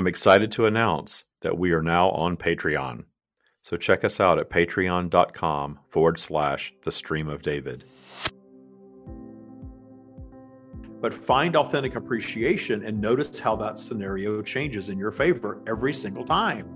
[0.00, 3.04] I'm excited to announce that we are now on Patreon.
[3.62, 7.84] So check us out at patreon.com forward slash the stream of David.
[11.02, 16.24] But find authentic appreciation and notice how that scenario changes in your favor every single
[16.24, 16.66] time.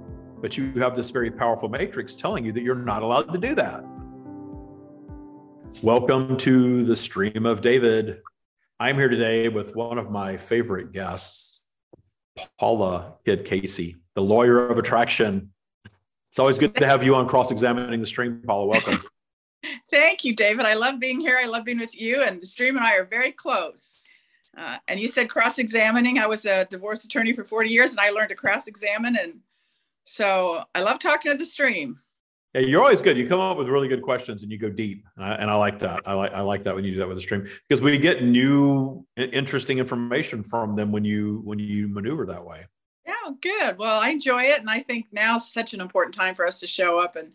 [0.42, 3.54] But you have this very powerful matrix telling you that you're not allowed to do
[3.54, 3.86] that.
[5.82, 8.20] Welcome to the stream of David.
[8.78, 11.63] I'm here today with one of my favorite guests,
[12.58, 15.52] Paula Kidd Casey, the lawyer of attraction.
[16.30, 18.66] It's always good to have you on cross examining the stream, Paula.
[18.66, 19.02] Welcome.
[19.90, 20.66] Thank you, David.
[20.66, 21.38] I love being here.
[21.40, 24.04] I love being with you, and the stream and I are very close.
[24.56, 26.18] Uh, and you said cross examining.
[26.18, 29.16] I was a divorce attorney for 40 years, and I learned to cross examine.
[29.16, 29.40] And
[30.04, 31.96] so I love talking to the stream.
[32.54, 33.16] Yeah, you're always good.
[33.16, 35.56] You come up with really good questions and you go deep, and I, and I
[35.56, 36.02] like that.
[36.06, 38.22] I like I like that when you do that with the stream because we get
[38.22, 42.64] new, interesting information from them when you when you maneuver that way.
[43.04, 43.76] Yeah, good.
[43.76, 46.66] Well, I enjoy it, and I think now's such an important time for us to
[46.68, 47.32] show up and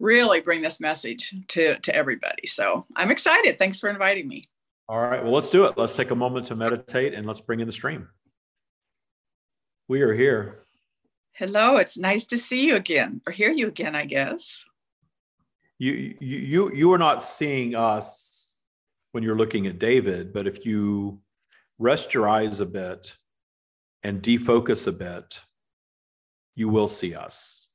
[0.00, 2.46] really bring this message to to everybody.
[2.46, 3.60] So I'm excited.
[3.60, 4.48] Thanks for inviting me.
[4.88, 5.22] All right.
[5.22, 5.78] Well, let's do it.
[5.78, 8.08] Let's take a moment to meditate and let's bring in the stream.
[9.86, 10.65] We are here.
[11.36, 14.64] Hello, it's nice to see you again or hear you again, I guess.
[15.78, 18.58] You you you you are not seeing us
[19.12, 21.20] when you're looking at David, but if you
[21.78, 23.14] rest your eyes a bit
[24.02, 25.38] and defocus a bit,
[26.54, 27.68] you will see us.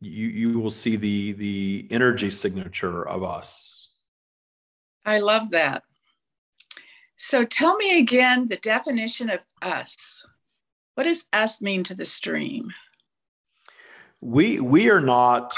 [0.00, 3.90] You you will see the the energy signature of us.
[5.04, 5.82] I love that.
[7.18, 10.24] So tell me again the definition of us.
[10.94, 12.72] What does us mean to the stream?
[14.22, 15.52] We we are not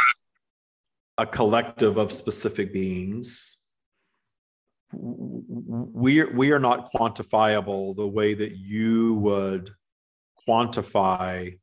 [1.18, 3.60] a collective of specific beings.
[4.90, 9.70] We we are not quantifiable the way that you would
[10.48, 11.58] quantify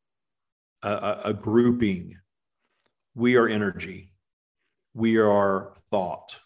[0.84, 2.18] a, a grouping.
[3.16, 4.12] We are energy.
[4.94, 6.38] We are thought.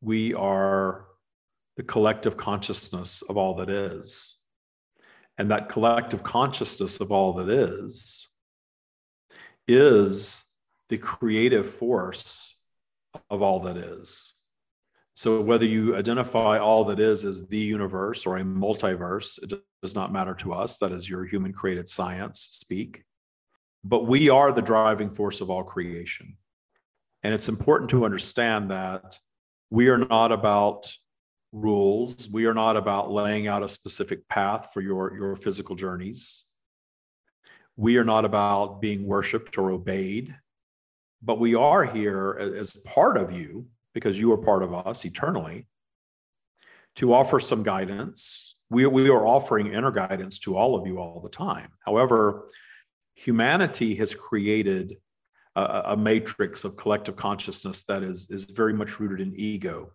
[0.00, 1.06] We are
[1.76, 4.36] the collective consciousness of all that is.
[5.38, 8.27] And that collective consciousness of all that is
[9.68, 10.46] is
[10.88, 12.56] the creative force
[13.30, 14.34] of all that is.
[15.14, 19.52] So, whether you identify all that is as the universe or a multiverse, it
[19.82, 20.78] does not matter to us.
[20.78, 23.02] That is your human created science speak.
[23.84, 26.36] But we are the driving force of all creation.
[27.22, 29.18] And it's important to understand that
[29.70, 30.92] we are not about
[31.52, 32.28] rules.
[32.28, 36.44] We are not about laying out a specific path for your, your physical journeys.
[37.78, 40.36] We are not about being worshiped or obeyed,
[41.22, 45.68] but we are here as part of you because you are part of us eternally
[46.96, 48.56] to offer some guidance.
[48.68, 51.68] We, we are offering inner guidance to all of you all the time.
[51.86, 52.48] However,
[53.14, 54.96] humanity has created
[55.54, 59.92] a, a matrix of collective consciousness that is, is very much rooted in ego.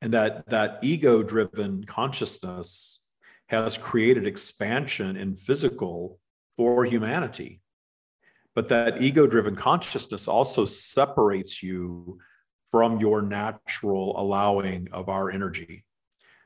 [0.00, 3.04] And that, that ego driven consciousness
[3.48, 6.20] has created expansion in physical
[6.56, 7.60] for humanity.
[8.54, 12.18] But that ego driven consciousness also separates you
[12.70, 15.84] from your natural allowing of our energy.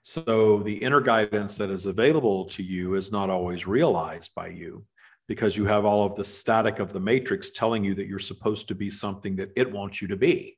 [0.03, 4.85] So the inner guidance that is available to you is not always realized by you
[5.27, 8.69] because you have all of the static of the matrix telling you that you're supposed
[8.69, 10.57] to be something that it wants you to be.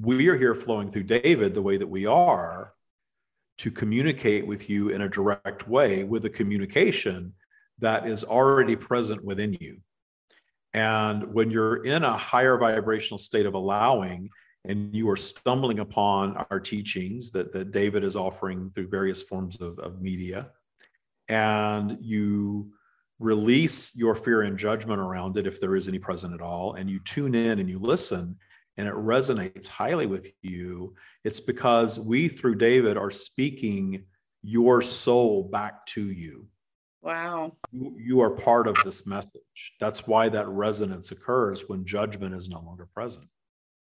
[0.00, 2.72] We are here flowing through David the way that we are
[3.58, 7.34] to communicate with you in a direct way with a communication
[7.82, 9.78] that is already present within you.
[10.74, 14.30] And when you're in a higher vibrational state of allowing,
[14.64, 19.60] and you are stumbling upon our teachings that, that David is offering through various forms
[19.60, 20.50] of, of media,
[21.28, 22.72] and you
[23.18, 26.88] release your fear and judgment around it, if there is any present at all, and
[26.88, 28.36] you tune in and you listen,
[28.76, 30.94] and it resonates highly with you,
[31.24, 34.04] it's because we, through David, are speaking
[34.42, 36.46] your soul back to you.
[37.02, 37.56] Wow.
[37.72, 39.74] You, you are part of this message.
[39.80, 43.26] That's why that resonance occurs when judgment is no longer present.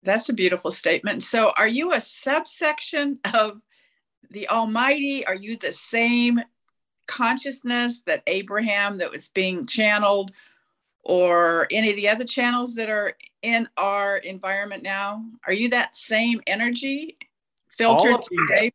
[0.04, 1.24] That's a beautiful statement.
[1.24, 3.60] So, are you a subsection of
[4.30, 5.26] the Almighty?
[5.26, 6.40] Are you the same
[7.08, 10.32] consciousness that Abraham that was being channeled,
[11.04, 15.26] or any of the other channels that are in our environment now?
[15.48, 17.18] Are you that same energy
[17.78, 18.72] filtered all these,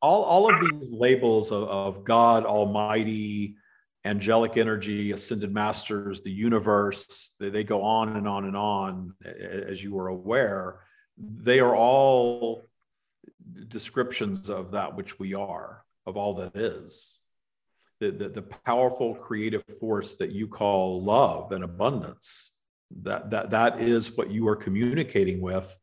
[0.00, 3.56] all, all of these labels of, of God Almighty,
[4.04, 9.82] angelic energy, ascended masters, the universe, they, they go on and on and on, as
[9.82, 10.80] you are aware.
[11.16, 12.64] They are all
[13.68, 17.18] descriptions of that which we are, of all that is.
[18.00, 22.54] the, the, the powerful creative force that you call love and abundance.
[23.02, 25.76] That, that, that is what you are communicating with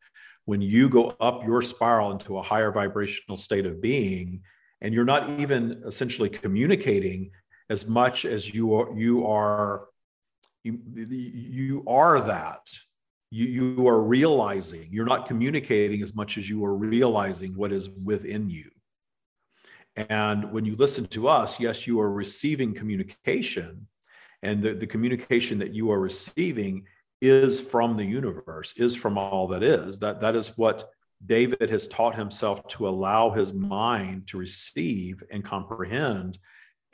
[0.46, 4.42] when you go up your spiral into a higher vibrational state of being
[4.82, 7.32] and you're not even essentially communicating
[7.70, 9.88] as much as you are you are
[10.64, 12.68] you, you are that.
[13.32, 17.90] You, you are realizing you're not communicating as much as you are realizing what is
[17.90, 18.70] within you.
[19.96, 23.88] And when you listen to us yes you are receiving communication
[24.42, 26.86] and the, the communication that you are receiving
[27.22, 30.00] is from the universe is from all that is.
[30.00, 30.90] That that is what
[31.26, 36.38] david has taught himself to allow his mind to receive and comprehend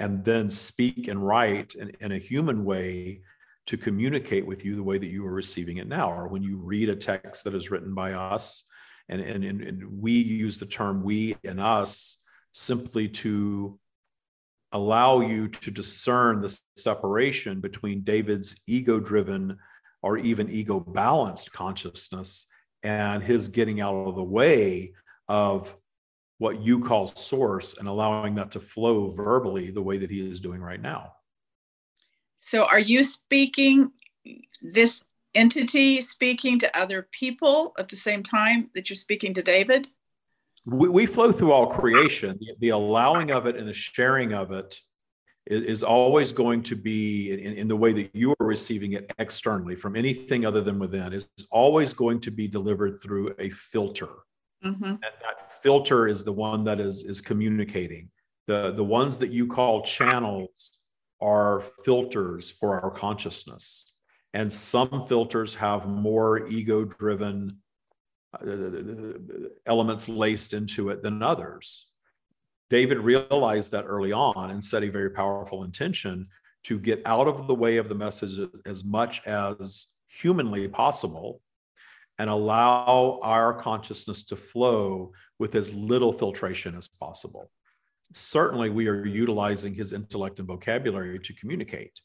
[0.01, 3.21] and then speak and write in, in a human way
[3.67, 6.11] to communicate with you the way that you are receiving it now.
[6.11, 8.63] Or when you read a text that is written by us,
[9.09, 13.77] and, and, and we use the term we and us simply to
[14.71, 19.59] allow you to discern the separation between David's ego driven
[20.01, 22.47] or even ego balanced consciousness
[22.81, 24.93] and his getting out of the way
[25.27, 25.75] of
[26.41, 30.39] what you call source and allowing that to flow verbally the way that he is
[30.39, 31.13] doing right now.
[32.39, 33.91] So, are you speaking
[34.59, 35.03] this
[35.35, 39.87] entity speaking to other people at the same time that you're speaking to David?
[40.65, 42.39] We, we flow through all creation.
[42.39, 44.79] The, the, allowing of it and the sharing of it
[45.45, 49.13] is, is always going to be in, in, the way that you are receiving it
[49.19, 54.09] externally from anything other than within, is always going to be delivered through a filter.
[54.65, 54.95] Mm-hmm.
[55.01, 58.09] That filter is the one that is is communicating.
[58.47, 60.79] The the ones that you call channels
[61.21, 63.95] are filters for our consciousness.
[64.33, 67.57] And some filters have more ego driven
[68.33, 71.89] uh, uh, uh, uh, elements laced into it than others.
[72.69, 76.27] David realized that early on and set a very powerful intention
[76.63, 81.41] to get out of the way of the message as much as humanly possible
[82.17, 85.11] and allow our consciousness to flow
[85.41, 87.49] with as little filtration as possible.
[88.13, 91.99] Certainly, we are utilizing his intellect and vocabulary to communicate.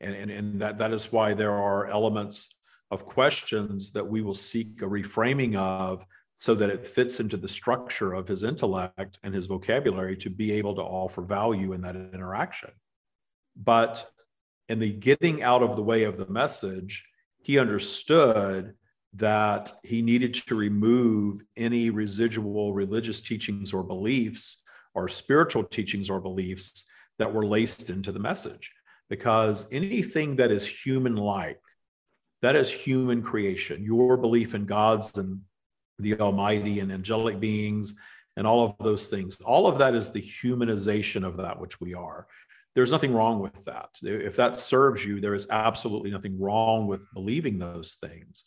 [0.00, 2.60] And, and, and that, that is why there are elements
[2.90, 7.46] of questions that we will seek a reframing of so that it fits into the
[7.46, 11.94] structure of his intellect and his vocabulary to be able to offer value in that
[11.94, 12.70] interaction.
[13.54, 14.10] But
[14.70, 17.04] in the getting out of the way of the message,
[17.42, 18.74] he understood
[19.14, 24.62] that he needed to remove any residual religious teachings or beliefs
[24.94, 28.72] or spiritual teachings or beliefs that were laced into the message.
[29.10, 31.60] Because anything that is human like,
[32.40, 33.84] that is human creation.
[33.84, 35.40] Your belief in gods and
[35.98, 37.94] the Almighty and angelic beings
[38.36, 41.92] and all of those things, all of that is the humanization of that which we
[41.92, 42.26] are.
[42.74, 43.90] There's nothing wrong with that.
[44.02, 48.44] If that serves you, there is absolutely nothing wrong with believing those things.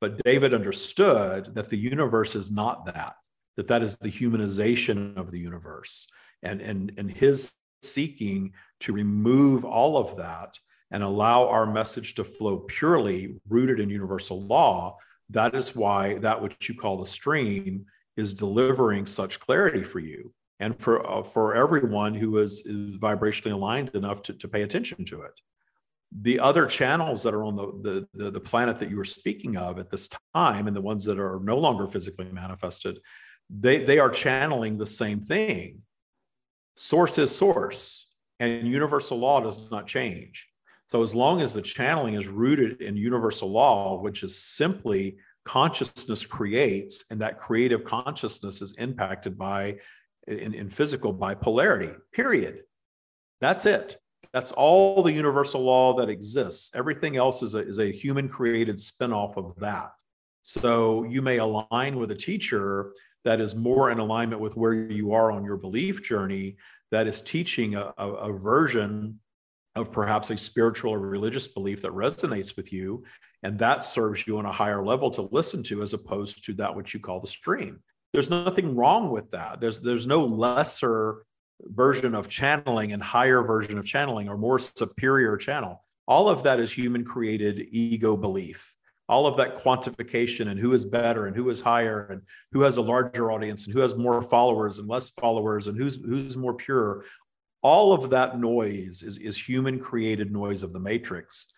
[0.00, 3.16] But David understood that the universe is not that,
[3.56, 6.06] that that is the humanization of the universe.
[6.42, 10.58] And, and, and his seeking to remove all of that
[10.90, 14.98] and allow our message to flow purely rooted in universal law,
[15.30, 20.32] that is why that which you call the stream is delivering such clarity for you
[20.60, 25.04] and for, uh, for everyone who is, is vibrationally aligned enough to, to pay attention
[25.04, 25.32] to it
[26.12, 29.78] the other channels that are on the, the, the, planet that you were speaking of
[29.78, 32.98] at this time and the ones that are no longer physically manifested
[33.50, 35.82] they, they are channeling the same thing.
[36.76, 38.08] Source is source
[38.40, 40.48] and universal law does not change.
[40.88, 46.26] So as long as the channeling is rooted in universal law which is simply consciousness
[46.26, 49.78] creates and that creative consciousness is impacted by
[50.26, 52.64] in, in physical bipolarity period.
[53.40, 53.96] That's it
[54.36, 56.70] that's all the universal law that exists.
[56.74, 59.92] Everything else is a, is a human created spinoff of that.
[60.42, 62.92] So you may align with a teacher
[63.24, 66.58] that is more in alignment with where you are on your belief journey,
[66.90, 69.18] that is teaching a, a, a version
[69.74, 73.04] of perhaps a spiritual or religious belief that resonates with you.
[73.42, 76.76] And that serves you on a higher level to listen to as opposed to that
[76.76, 77.82] which you call the stream.
[78.12, 79.62] There's nothing wrong with that.
[79.62, 81.24] There's there's no lesser
[81.62, 85.82] version of channeling and higher version of channeling or more superior channel.
[86.06, 88.76] All of that is human created ego belief.
[89.08, 92.22] All of that quantification and who is better and who is higher and
[92.52, 95.96] who has a larger audience and who has more followers and less followers and who's
[95.96, 97.04] who's more pure.
[97.62, 101.52] All of that noise is, is human created noise of the matrix.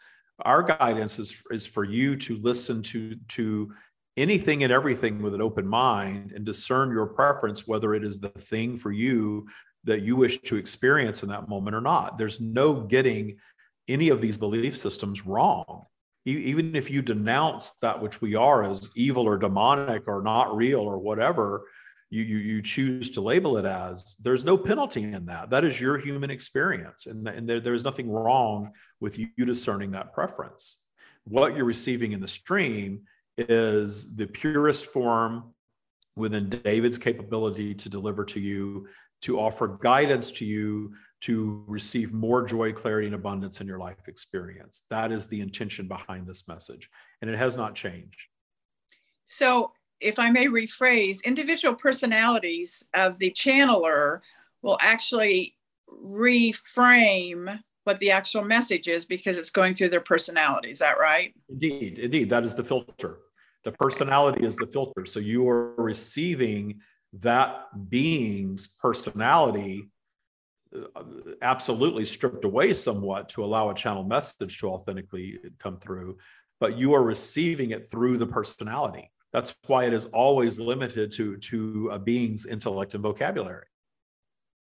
[0.45, 3.73] Our guidance is, is for you to listen to, to
[4.17, 8.29] anything and everything with an open mind and discern your preference, whether it is the
[8.29, 9.47] thing for you
[9.85, 12.19] that you wish to experience in that moment or not.
[12.19, 13.39] There's no getting
[13.89, 15.85] any of these belief systems wrong.
[16.27, 20.81] Even if you denounce that which we are as evil or demonic or not real
[20.81, 21.65] or whatever
[22.11, 25.51] you, you, you choose to label it as, there's no penalty in that.
[25.51, 27.07] That is your human experience.
[27.07, 30.81] And, and there, there's nothing wrong with you discerning that preference.
[31.25, 33.03] What you're receiving in the stream
[33.39, 35.55] is the purest form
[36.17, 38.89] within David's capability to deliver to you,
[39.23, 43.97] to offer guidance to you, to receive more joy, clarity, and abundance in your life
[44.07, 44.83] experience.
[44.91, 46.89] That is the intention behind this message,
[47.21, 48.27] and it has not changed.
[49.27, 54.21] So, if I may rephrase, individual personalities of the channeler
[54.63, 55.57] will actually
[55.91, 60.71] reframe what the actual message is because it's going through their personality.
[60.71, 61.33] Is that right?
[61.49, 62.29] Indeed, indeed.
[62.29, 63.21] That is the filter.
[63.65, 65.05] The personality is the filter.
[65.05, 66.81] So you are receiving
[67.15, 69.91] that being's personality
[70.75, 71.03] uh,
[71.41, 76.19] absolutely stripped away somewhat to allow a channel message to authentically come through,
[76.61, 79.11] but you are receiving it through the personality.
[79.33, 83.67] That's why it is always limited to, to a being's intellect and vocabulary.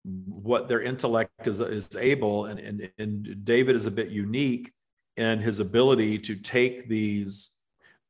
[0.03, 4.71] What their intellect is, is able, and, and, and David is a bit unique
[5.17, 7.57] in his ability to take these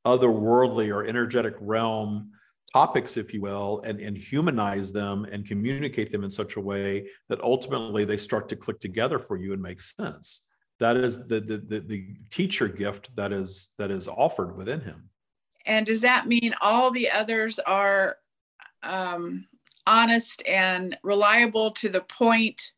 [0.05, 2.31] otherworldly or energetic realm
[2.75, 7.07] topics, if you will, and, and humanize them and communicate them in such a way
[7.29, 10.47] that ultimately they start to click together for you and make sense.
[10.81, 15.09] That is the, the, the, the teacher gift that is that is offered within him.
[15.65, 18.17] And does that mean all the others are
[18.83, 19.47] um,
[19.87, 22.73] honest and reliable to the point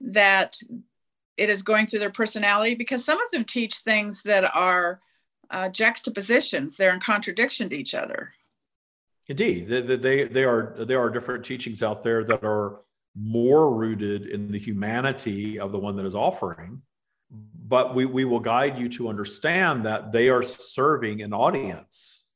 [0.00, 0.58] that
[1.36, 2.74] it is going through their personality?
[2.74, 5.00] Because some of them teach things that are
[5.48, 8.32] uh, juxtapositions, they're in contradiction to each other.
[9.32, 12.80] Indeed, they, they, they are there are different teachings out there that are
[13.14, 16.82] more rooted in the humanity of the one that is offering
[17.72, 22.26] but we, we will guide you to understand that they are serving an audience.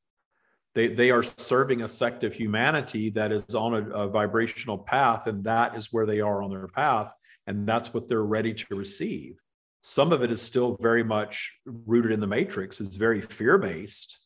[0.74, 5.26] They, they are serving a sect of humanity that is on a, a vibrational path,
[5.26, 7.12] and that is where they are on their path,
[7.46, 9.38] and that's what they're ready to receive.
[9.82, 14.20] Some of it is still very much rooted in the matrix, is very fear based.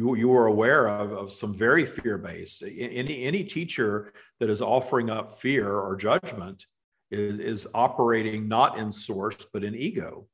[0.00, 2.62] You, you are aware of, of some very fear based.
[2.62, 6.64] Any, any teacher that is offering up fear or judgment
[7.10, 10.26] is, is operating not in source, but in ego.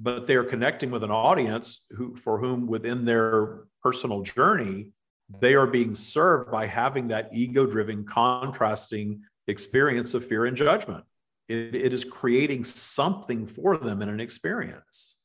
[0.00, 4.92] But they're connecting with an audience who, for whom within their personal journey,
[5.40, 11.02] they are being served by having that ego driven, contrasting experience of fear and judgment.
[11.48, 15.16] It, it is creating something for them in an experience.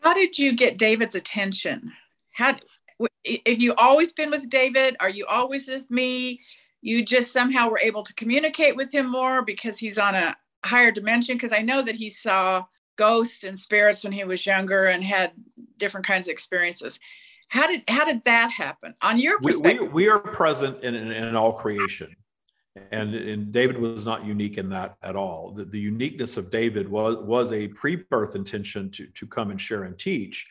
[0.00, 1.92] How did you get David's attention?
[2.40, 2.56] How,
[3.24, 4.96] if you always been with David?
[5.00, 6.40] Are you always with me?
[6.82, 10.90] you just somehow were able to communicate with him more because he's on a higher
[10.90, 12.64] dimension because i know that he saw
[13.00, 15.32] ghosts and spirits when he was younger and had
[15.78, 17.00] different kinds of experiences.
[17.48, 18.94] How did how did that happen?
[19.00, 22.14] On your perspective we, we, we are present in, in, in, all creation.
[22.92, 25.52] And, and david was not unique in that at all.
[25.52, 29.84] The, the uniqueness of david was was a pre-birth intention to to come and share
[29.84, 30.46] and teach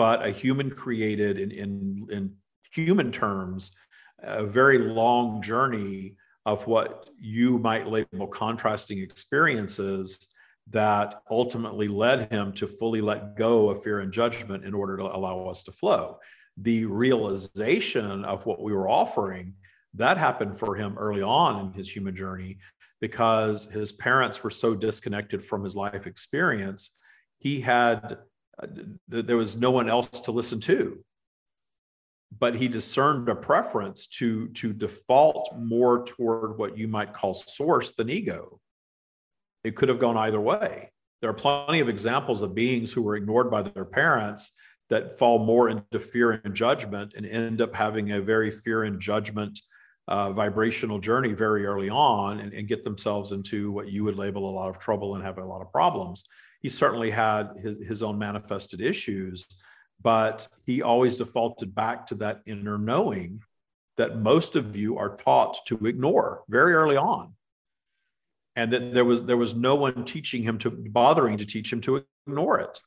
[0.00, 2.34] but a human created in in, in
[2.72, 3.76] human terms
[4.22, 6.16] a very long journey
[6.46, 10.30] of what you might label contrasting experiences
[10.70, 15.04] that ultimately led him to fully let go of fear and judgment in order to
[15.04, 16.18] allow us to flow.
[16.56, 19.52] The realization of what we were offering
[20.02, 22.56] that happened for him early on in his human journey
[23.02, 27.02] because his parents were so disconnected from his life experience.
[27.38, 28.18] He had,
[29.08, 31.02] there was no one else to listen to.
[32.38, 37.92] But he discerned a preference to to default more toward what you might call source
[37.92, 38.60] than ego.
[39.64, 40.92] It could have gone either way.
[41.20, 44.52] There are plenty of examples of beings who were ignored by their parents
[44.88, 49.00] that fall more into fear and judgment and end up having a very fear and
[49.00, 49.60] judgment
[50.08, 54.48] uh, vibrational journey very early on and, and get themselves into what you would label
[54.48, 56.24] a lot of trouble and have a lot of problems
[56.60, 59.46] he certainly had his, his own manifested issues
[60.02, 63.42] but he always defaulted back to that inner knowing
[63.96, 67.34] that most of you are taught to ignore very early on.
[68.56, 71.80] And that there was there was no one teaching him to bothering to teach him
[71.82, 72.80] to ignore it.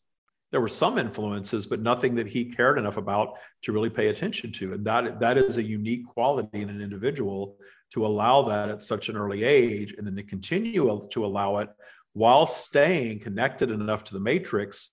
[0.51, 4.51] There were some influences but nothing that he cared enough about to really pay attention
[4.53, 4.74] to.
[4.74, 7.58] And that that is a unique quality in an individual
[7.92, 11.70] to allow that at such an early age and then to continue to allow it
[12.13, 14.91] while staying connected enough to the matrix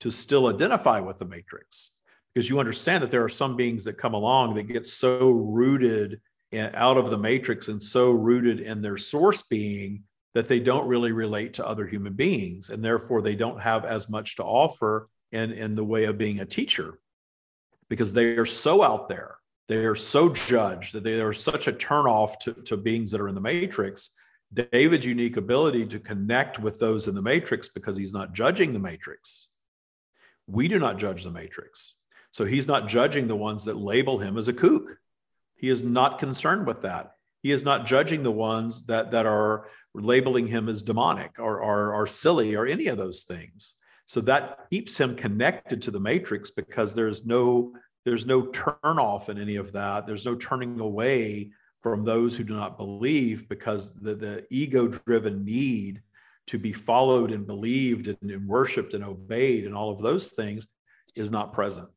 [0.00, 1.92] to still identify with the matrix.
[2.32, 6.20] Because you understand that there are some beings that come along that get so rooted
[6.54, 11.12] out of the matrix and so rooted in their source being that they don't really
[11.12, 15.52] relate to other human beings and therefore they don't have as much to offer in,
[15.52, 17.00] in the way of being a teacher.
[17.88, 21.72] Because they are so out there they are so judged that they are such a
[21.72, 24.16] turnoff to, to beings that are in the matrix
[24.52, 28.78] david's unique ability to connect with those in the matrix because he's not judging the
[28.78, 29.48] matrix
[30.46, 31.96] we do not judge the matrix
[32.32, 34.98] so he's not judging the ones that label him as a kook
[35.56, 39.66] he is not concerned with that he is not judging the ones that that are
[39.94, 43.74] labeling him as demonic or, or, or silly or any of those things.
[44.06, 49.28] So that keeps him connected to the matrix because there's no there's no turn off
[49.28, 50.06] in any of that.
[50.06, 55.44] There's no turning away from those who do not believe because the, the ego driven
[55.44, 56.02] need
[56.46, 60.66] to be followed and believed and, and worshiped and obeyed and all of those things
[61.14, 61.88] is not present.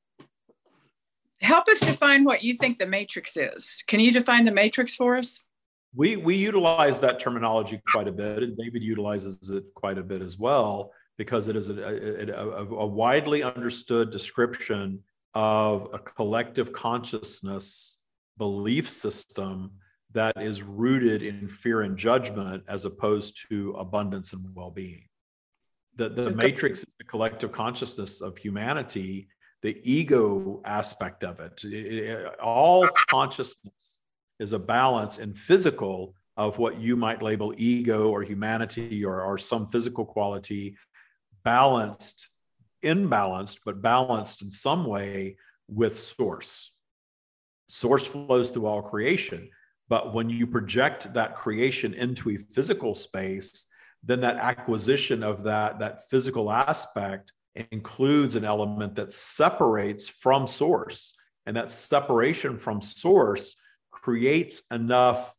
[1.42, 3.84] Help us define what you think the matrix is.
[3.88, 5.42] Can you define the matrix for us?
[5.96, 10.22] we we utilize that terminology quite a bit, and David utilizes it quite a bit
[10.22, 15.00] as well because it is a, a, a widely understood description
[15.36, 18.00] of a collective consciousness
[18.38, 19.72] belief system
[20.14, 25.08] that is rooted in fear and judgment as opposed to abundance and well-being.
[25.96, 29.28] The, the so matrix is the collective consciousness of humanity,
[29.62, 31.64] the ego aspect of it.
[31.64, 34.00] it, it all consciousness
[34.40, 39.38] is a balance and physical of what you might label ego or humanity or, or
[39.38, 40.76] some physical quality
[41.44, 42.30] balanced
[42.84, 45.38] imbalanced but balanced in some way
[45.68, 46.73] with source
[47.68, 49.50] source flows through all creation
[49.90, 53.70] but when you project that creation into a physical space
[54.04, 57.32] then that acquisition of that that physical aspect
[57.72, 61.16] includes an element that separates from source
[61.46, 63.56] and that separation from source
[63.92, 65.36] creates enough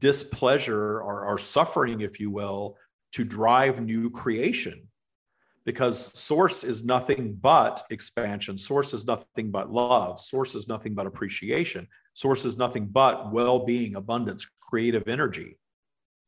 [0.00, 2.76] displeasure or, or suffering, if you will,
[3.12, 4.88] to drive new creation.
[5.66, 8.56] Because source is nothing but expansion.
[8.56, 10.20] Source is nothing but love.
[10.20, 11.86] Source is nothing but appreciation.
[12.14, 15.58] Source is nothing but well being, abundance, creative energy.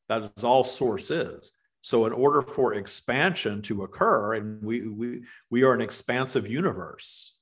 [0.09, 1.53] That is all source is.
[1.83, 7.35] So, in order for expansion to occur, and we, we, we are an expansive universe.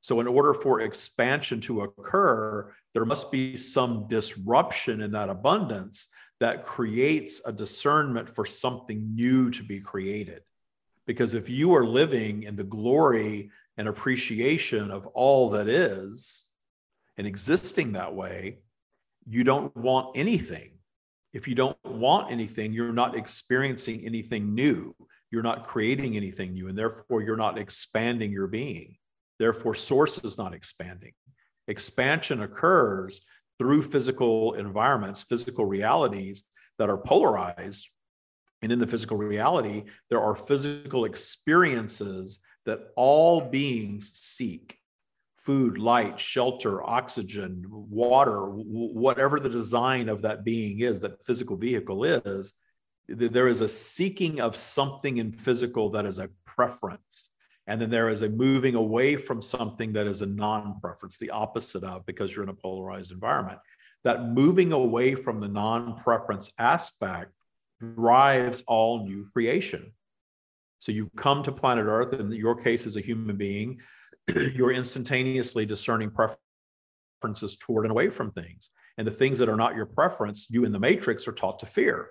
[0.00, 6.08] So, in order for expansion to occur, there must be some disruption in that abundance
[6.40, 10.42] that creates a discernment for something new to be created.
[11.06, 16.50] Because if you are living in the glory and appreciation of all that is
[17.16, 18.58] and existing that way,
[19.26, 20.78] you don't want anything.
[21.32, 24.94] If you don't want anything, you're not experiencing anything new.
[25.30, 28.96] You're not creating anything new, and therefore you're not expanding your being.
[29.38, 31.14] Therefore, source is not expanding.
[31.68, 33.22] Expansion occurs
[33.58, 36.44] through physical environments, physical realities
[36.78, 37.88] that are polarized.
[38.62, 44.78] And in the physical reality, there are physical experiences that all beings seek
[45.36, 52.04] food, light, shelter, oxygen, water, whatever the design of that being is, that physical vehicle
[52.04, 52.54] is,
[53.08, 57.30] there is a seeking of something in physical that is a preference.
[57.66, 61.30] And then there is a moving away from something that is a non preference, the
[61.30, 63.58] opposite of, because you're in a polarized environment.
[64.04, 67.32] That moving away from the non preference aspect
[67.82, 69.92] drives all new creation.
[70.78, 73.80] So you come to planet Earth, in your case as a human being,
[74.34, 78.70] you're instantaneously discerning preferences toward and away from things.
[78.98, 81.66] And the things that are not your preference, you in the matrix are taught to
[81.66, 82.08] fear.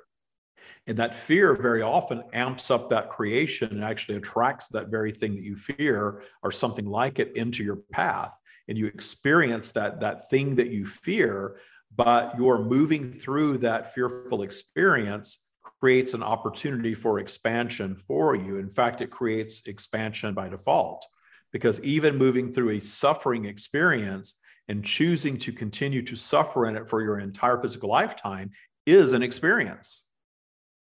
[0.88, 5.36] And that fear very often amps up that creation and actually attracts that very thing
[5.36, 8.36] that you fear or something like it into your path.
[8.68, 11.58] And you experience that, that thing that you fear,
[11.96, 15.51] but you're moving through that fearful experience
[15.82, 18.58] creates an opportunity for expansion for you.
[18.58, 21.06] In fact, it creates expansion by default
[21.52, 26.88] because even moving through a suffering experience and choosing to continue to suffer in it
[26.88, 28.52] for your entire physical lifetime
[28.86, 30.04] is an experience.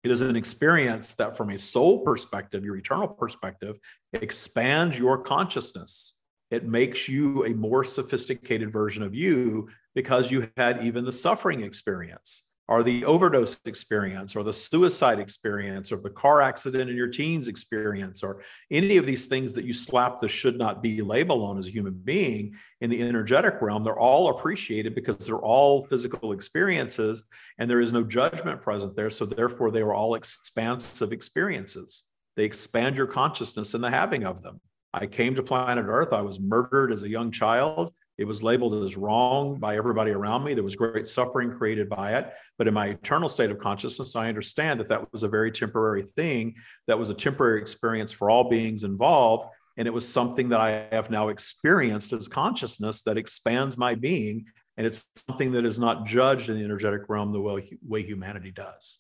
[0.04, 3.78] It is an experience that, from a soul perspective, your eternal perspective,
[4.14, 6.14] expands your consciousness.
[6.50, 11.60] It makes you a more sophisticated version of you because you had even the suffering
[11.60, 17.08] experience or the overdose experience or the suicide experience or the car accident in your
[17.08, 21.44] teens experience or any of these things that you slap the should not be label
[21.44, 25.86] on as a human being in the energetic realm they're all appreciated because they're all
[25.86, 27.24] physical experiences
[27.58, 29.10] and there is no judgment present there.
[29.10, 32.04] So therefore they are all expansive experiences.
[32.36, 34.60] They expand your consciousness in the having of them.
[34.94, 36.12] I came to planet earth.
[36.12, 40.42] I was murdered as a young child It was labeled as wrong by everybody around
[40.42, 40.52] me.
[40.52, 42.32] There was great suffering created by it.
[42.58, 46.02] But in my eternal state of consciousness, I understand that that was a very temporary
[46.02, 46.56] thing,
[46.88, 49.48] that was a temporary experience for all beings involved.
[49.76, 54.46] And it was something that I have now experienced as consciousness that expands my being.
[54.76, 58.50] And it's something that is not judged in the energetic realm the way, way humanity
[58.50, 58.98] does.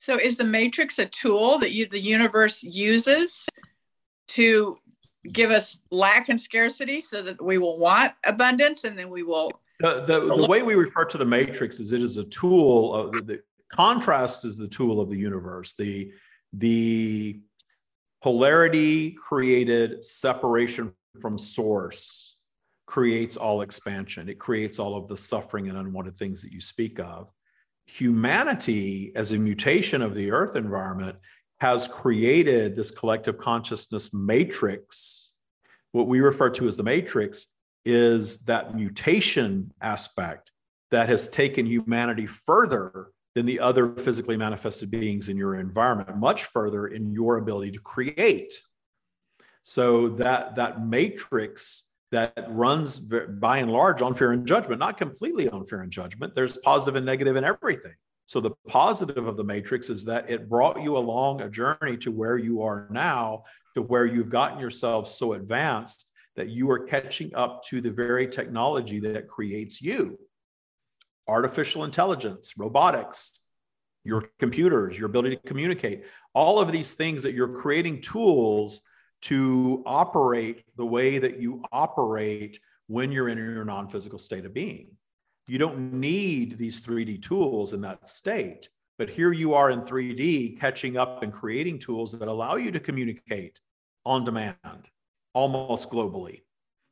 [0.00, 3.46] So, is the matrix a tool that you, the universe uses
[4.28, 4.78] to
[5.30, 9.50] give us lack and scarcity so that we will want abundance and then we will
[9.80, 13.12] the, the, the way we refer to the matrix is it is a tool of
[13.12, 13.40] the, the
[13.72, 15.74] contrast is the tool of the universe.
[15.74, 16.12] The
[16.52, 17.40] the
[18.22, 22.36] polarity created separation from source
[22.86, 24.28] creates all expansion.
[24.28, 27.30] It creates all of the suffering and unwanted things that you speak of.
[27.86, 31.16] Humanity as a mutation of the earth environment
[31.62, 35.34] has created this collective consciousness matrix.
[35.92, 40.50] What we refer to as the matrix is that mutation aspect
[40.90, 46.46] that has taken humanity further than the other physically manifested beings in your environment, much
[46.46, 48.52] further in your ability to create.
[49.62, 55.48] So that that matrix that runs by and large on fear and judgment, not completely
[55.48, 56.34] on fear and judgment.
[56.34, 57.94] There's positive and negative in everything.
[58.32, 62.10] So the positive of the matrix is that it brought you along a journey to
[62.10, 67.34] where you are now, to where you've gotten yourself so advanced that you are catching
[67.34, 70.18] up to the very technology that creates you.
[71.28, 73.38] Artificial intelligence, robotics,
[74.02, 78.80] your computers, your ability to communicate, all of these things that you're creating tools
[79.20, 84.54] to operate the way that you operate when you're in your non physical state of
[84.54, 84.88] being.
[85.46, 88.68] You don't need these 3D tools in that state.
[88.98, 92.80] But here you are in 3D catching up and creating tools that allow you to
[92.80, 93.58] communicate
[94.04, 94.88] on demand,
[95.34, 96.42] almost globally.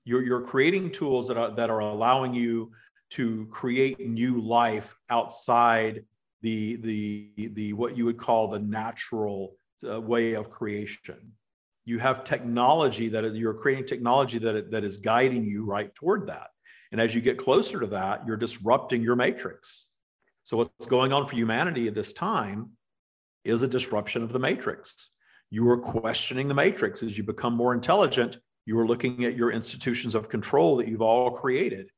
[0.05, 2.73] You're, you're creating tools that are, that are allowing you
[3.11, 6.05] to create new life outside
[6.43, 9.57] the, the, the what you would call the natural
[9.89, 11.33] uh, way of creation.
[11.85, 16.49] You have technology that you're creating technology that, that is guiding you right toward that.
[16.93, 19.89] And as you get closer to that, you're disrupting your matrix.
[20.45, 22.71] So, what's going on for humanity at this time
[23.45, 25.15] is a disruption of the matrix.
[25.51, 28.39] You are questioning the matrix as you become more intelligent.
[28.67, 31.91] You are looking at your institutions of control that you've all created.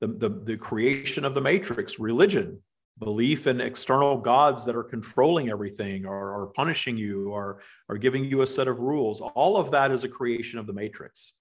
[0.00, 2.62] The, the, the creation of the matrix, religion,
[2.98, 8.24] belief in external gods that are controlling everything or, or punishing you or, or giving
[8.24, 9.20] you a set of rules.
[9.20, 11.34] All of that is a creation of the matrix.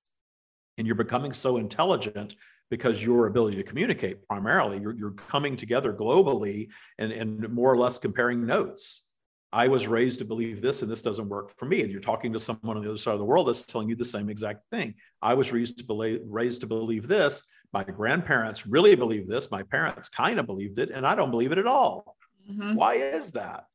[0.77, 2.35] And you're becoming so intelligent
[2.69, 7.77] because your ability to communicate primarily you're, you're coming together globally and, and more or
[7.77, 9.07] less comparing notes.
[9.51, 11.81] I was raised to believe this and this doesn't work for me.
[11.81, 13.95] And you're talking to someone on the other side of the world that's telling you
[13.95, 14.93] the same exact thing.
[15.23, 17.43] I was raised to believe raised to believe this.
[17.73, 19.49] My grandparents really believe this.
[19.49, 22.15] My parents kind of believed it and i don't believe it at all.
[22.49, 22.75] Mm-hmm.
[22.75, 23.65] why is that?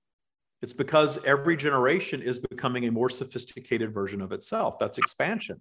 [0.62, 4.78] It's because every generation is becoming a more sophisticated version of itself.
[4.80, 5.60] That's expansion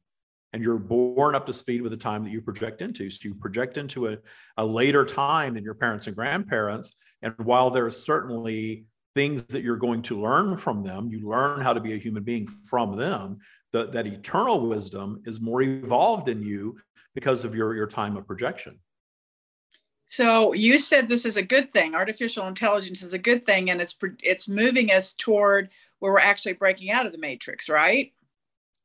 [0.53, 3.09] and you're born up to speed with the time that you project into.
[3.09, 4.17] So you project into a,
[4.57, 6.93] a later time than your parents and grandparents.
[7.23, 8.85] And while there are certainly
[9.15, 12.23] things that you're going to learn from them, you learn how to be a human
[12.23, 13.39] being from them.
[13.71, 16.77] The, that eternal wisdom is more evolved in you
[17.15, 18.79] because of your, your time of projection.
[20.07, 21.95] So you said this is a good thing.
[21.95, 26.53] Artificial intelligence is a good thing, and it's it's moving us toward where we're actually
[26.53, 28.13] breaking out of the matrix, right?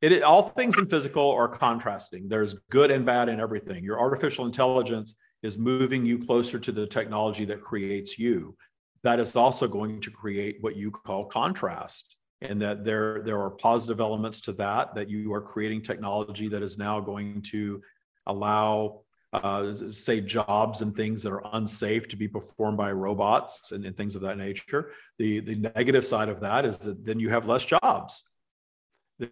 [0.01, 2.29] It all things in physical are contrasting.
[2.29, 3.83] There's good and bad in everything.
[3.83, 8.55] Your artificial intelligence is moving you closer to the technology that creates you.
[9.03, 13.51] That is also going to create what you call contrast, and that there there are
[13.51, 14.95] positive elements to that.
[14.95, 17.81] That you are creating technology that is now going to
[18.25, 23.85] allow uh, say jobs and things that are unsafe to be performed by robots and,
[23.85, 24.91] and, things of that nature.
[25.17, 28.28] The the negative side of that is that then you have less jobs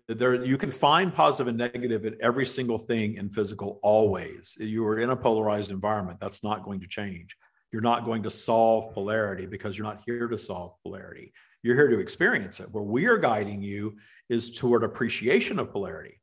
[0.08, 4.58] there you can find positive and negative in every single thing in physical always.
[4.60, 6.20] You are in a polarized environment.
[6.20, 7.36] That's not going to change.
[7.72, 11.34] You're not going to solve polarity because you're not here to solve polarity.
[11.64, 12.68] You're here to experience it.
[12.72, 13.98] Where we are guiding you
[14.30, 16.22] is toward appreciation of polarity.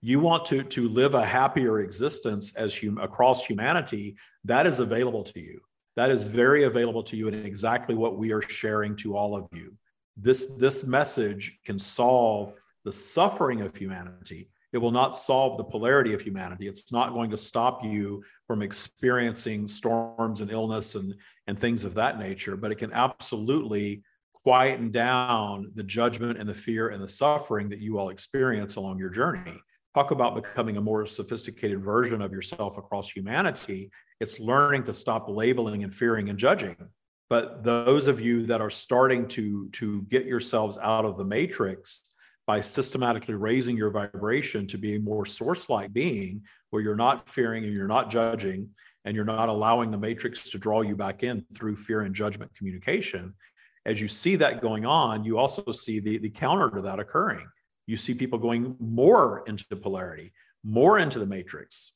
[0.00, 5.24] You want to to live a happier existence as hum, across humanity that is available
[5.24, 5.60] to you.
[5.96, 9.48] That is very available to you and exactly what we are sharing to all of
[9.52, 9.76] you
[10.20, 12.54] this this message can solve
[12.84, 17.30] the suffering of humanity it will not solve the polarity of humanity it's not going
[17.30, 21.14] to stop you from experiencing storms and illness and
[21.46, 24.02] and things of that nature but it can absolutely
[24.32, 28.98] quieten down the judgment and the fear and the suffering that you all experience along
[28.98, 29.60] your journey
[29.94, 33.90] talk about becoming a more sophisticated version of yourself across humanity.
[34.20, 36.76] It's learning to stop labeling and fearing and judging.
[37.30, 42.14] But those of you that are starting to, to get yourselves out of the matrix
[42.46, 47.28] by systematically raising your vibration to be a more source like being, where you're not
[47.28, 48.70] fearing and you're not judging,
[49.04, 52.50] and you're not allowing the matrix to draw you back in through fear and judgment
[52.56, 53.34] communication.
[53.84, 57.46] As you see that going on, you also see the, the counter to that occurring.
[57.86, 60.32] You see people going more into polarity,
[60.64, 61.92] more into the matrix,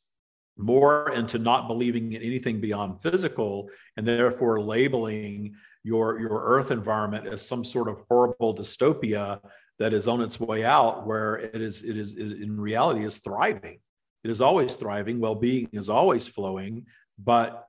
[0.56, 7.26] more into not believing in anything beyond physical and therefore labeling your your earth environment
[7.26, 9.40] as some sort of horrible dystopia
[9.78, 13.18] that is on its way out where it is it is, it in reality is
[13.18, 13.78] thriving.
[14.24, 15.18] It is always thriving.
[15.18, 16.86] Well-being is always flowing
[17.18, 17.66] but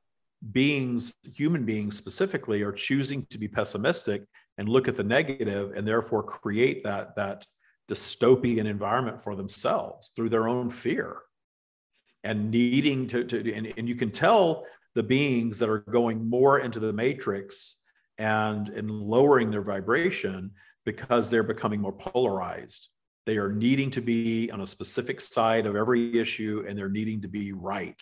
[0.52, 4.24] beings human beings specifically are choosing to be pessimistic
[4.58, 7.46] and look at the negative and therefore create that that
[7.89, 11.22] dystopian environment for themselves through their own fear
[12.24, 16.60] and needing to, to and, and you can tell the beings that are going more
[16.60, 17.82] into the matrix
[18.18, 20.52] and and lowering their vibration
[20.86, 22.90] because they're becoming more polarized.
[23.26, 27.22] They are needing to be on a specific side of every issue and they're needing
[27.22, 28.00] to be right.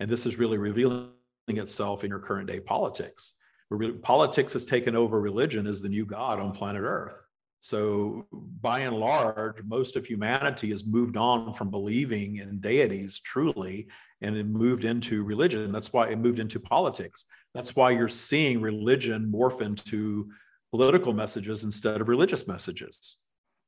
[0.00, 1.10] And this is really revealing
[1.48, 3.34] itself in your current day politics.
[3.68, 7.14] Where politics has taken over religion as the new god on planet earth
[7.64, 8.26] so,
[8.60, 13.86] by and large, most of humanity has moved on from believing in deities truly
[14.20, 15.70] and it moved into religion.
[15.70, 17.26] That's why it moved into politics.
[17.54, 20.28] That's why you're seeing religion morph into
[20.72, 23.18] political messages instead of religious messages.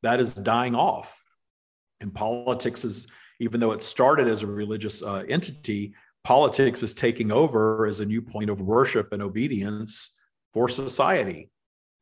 [0.02, 1.22] That is dying off.
[2.00, 3.07] And politics is,
[3.38, 8.07] even though it started as a religious uh, entity, politics is taking over as a
[8.07, 10.20] new point of worship and obedience
[10.52, 11.48] for society,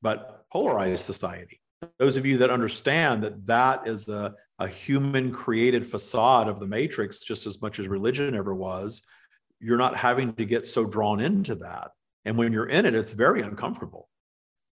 [0.00, 1.58] but polarized society
[1.98, 6.66] those of you that understand that that is a, a human created facade of the
[6.66, 9.02] matrix just as much as religion ever was
[9.60, 11.92] you're not having to get so drawn into that.
[12.24, 14.08] And when you're in it it's very uncomfortable.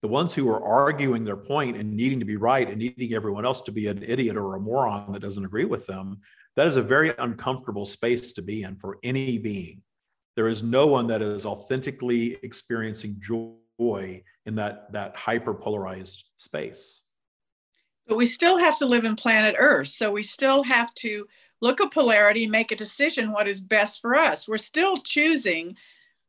[0.00, 3.44] The ones who are arguing their point and needing to be right and needing everyone
[3.44, 6.20] else to be an idiot or a moron that doesn't agree with them
[6.58, 9.80] that is a very uncomfortable space to be in for any being.
[10.34, 16.97] There is no one that is authentically experiencing joy in that that hyper polarized space
[18.08, 21.26] but we still have to live in planet earth so we still have to
[21.60, 24.48] look at polarity make a decision what is best for us.
[24.48, 25.76] We're still choosing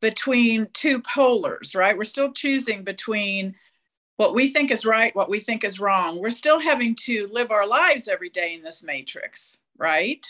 [0.02, 1.98] between two polars right?
[1.98, 3.56] We're still choosing between
[4.18, 6.20] what we think is right what we think is wrong.
[6.20, 10.26] We're still having to live our lives every day in this matrix right?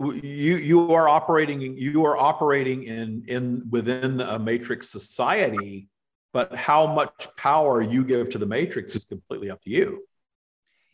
[0.00, 5.88] You you are operating you are operating in in within a matrix society
[6.32, 10.02] but how much power you give to the matrix is completely up to you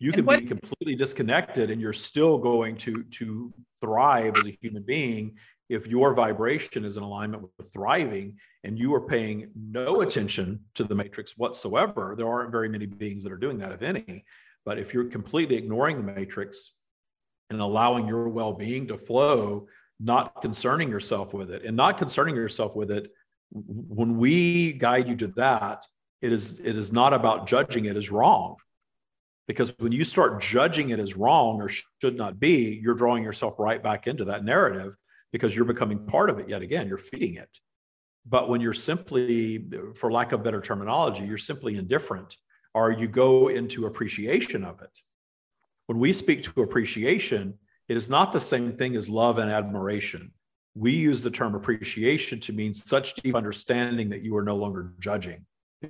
[0.00, 4.58] you can what, be completely disconnected and you're still going to to thrive as a
[4.60, 5.36] human being
[5.68, 10.84] if your vibration is in alignment with thriving and you are paying no attention to
[10.84, 14.24] the matrix whatsoever there aren't very many beings that are doing that if any
[14.64, 16.72] but if you're completely ignoring the matrix
[17.50, 19.66] and allowing your well-being to flow
[20.00, 23.12] not concerning yourself with it and not concerning yourself with it
[23.52, 25.84] when we guide you to that,
[26.22, 28.56] it is it is not about judging it as wrong.
[29.50, 33.54] Because when you start judging it as wrong or should not be, you're drawing yourself
[33.58, 34.96] right back into that narrative
[35.32, 36.86] because you're becoming part of it yet again.
[36.86, 37.58] You're feeding it.
[38.24, 42.36] But when you're simply, for lack of better terminology, you're simply indifferent
[42.74, 44.96] or you go into appreciation of it.
[45.86, 47.54] When we speak to appreciation,
[47.88, 50.32] it is not the same thing as love and admiration
[50.76, 54.92] we use the term appreciation to mean such deep understanding that you are no longer
[55.00, 55.44] judging.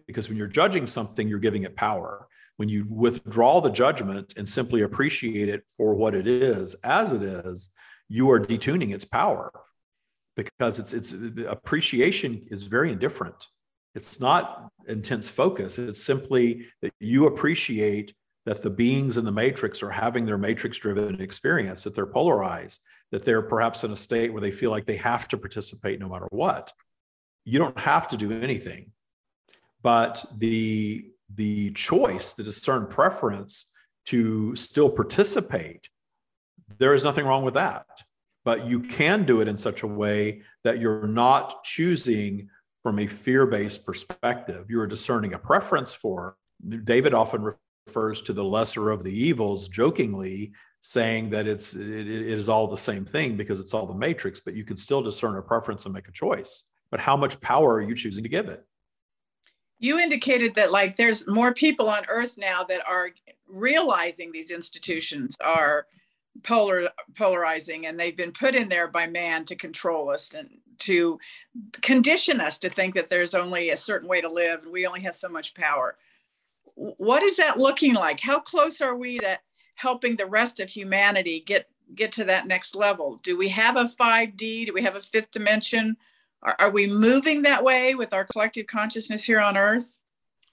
[0.07, 2.27] Because when you're judging something, you're giving it power.
[2.61, 7.23] When you withdraw the judgment and simply appreciate it for what it is, as it
[7.23, 7.71] is,
[8.07, 9.51] you are detuning its power
[10.37, 11.15] because it's it's
[11.49, 13.47] appreciation is very indifferent.
[13.95, 15.79] It's not intense focus.
[15.79, 20.77] It's simply that you appreciate that the beings in the matrix are having their matrix
[20.77, 24.85] driven experience, that they're polarized, that they're perhaps in a state where they feel like
[24.85, 26.75] they have to participate no matter what.
[27.47, 28.93] You don't have to do anything.
[29.83, 33.73] But the the choice, the discerned preference
[34.07, 35.89] to still participate,
[36.79, 37.87] there is nothing wrong with that.
[38.45, 42.49] But you can do it in such a way that you're not choosing
[42.83, 44.67] from a fear based perspective.
[44.71, 46.37] You're discerning a preference for.
[46.85, 47.55] David often
[47.87, 52.67] refers to the lesser of the evils jokingly saying that it's it, it is all
[52.67, 55.85] the same thing because it's all the matrix but you can still discern a preference
[55.85, 58.65] and make a choice but how much power are you choosing to give it
[59.81, 63.11] you indicated that like there's more people on earth now that are
[63.49, 65.87] realizing these institutions are
[66.45, 71.19] polar polarizing and they've been put in there by man to control us and to
[71.81, 75.01] condition us to think that there's only a certain way to live and we only
[75.01, 75.97] have so much power.
[76.75, 78.21] What is that looking like?
[78.21, 79.39] How close are we to
[79.75, 83.19] helping the rest of humanity get get to that next level?
[83.23, 85.97] Do we have a 5d do we have a fifth dimension
[86.43, 90.01] are, are we moving that way with our collective consciousness here on earth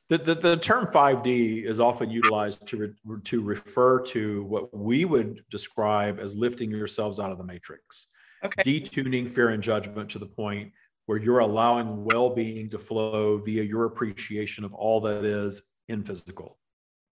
[0.09, 5.03] the, the, the, term 5D is often utilized to, re, to refer to what we
[5.03, 8.07] would describe as lifting yourselves out of the matrix,
[8.41, 8.63] okay.
[8.63, 10.71] detuning fear and judgment to the point
[11.07, 16.03] where you're allowing well being to flow via your appreciation of all that is in
[16.03, 16.57] physical.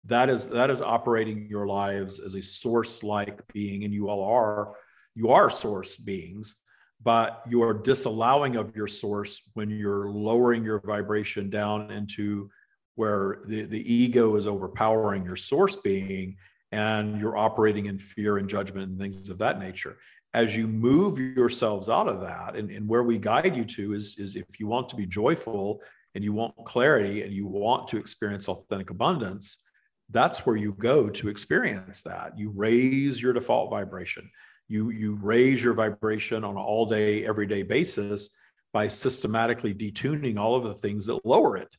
[0.04, 4.24] That is that is operating your lives as a source like being, and you all
[4.24, 4.74] are
[5.14, 6.56] you are source beings,
[7.02, 12.50] but you are disallowing of your source when you're lowering your vibration down into
[12.94, 16.36] where the, the ego is overpowering your source being
[16.70, 19.98] and you're operating in fear and judgment and things of that nature.
[20.34, 24.18] As you move yourselves out of that and, and where we guide you to is,
[24.18, 25.80] is if you want to be joyful
[26.14, 29.64] and you want clarity and you want to experience authentic abundance
[30.12, 32.38] that's where you go to experience that.
[32.38, 34.30] You raise your default vibration
[34.72, 38.36] you you raise your vibration on an all day everyday basis
[38.72, 41.76] by systematically detuning all of the things that lower it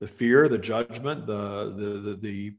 [0.00, 2.54] the fear, the judgment, the the the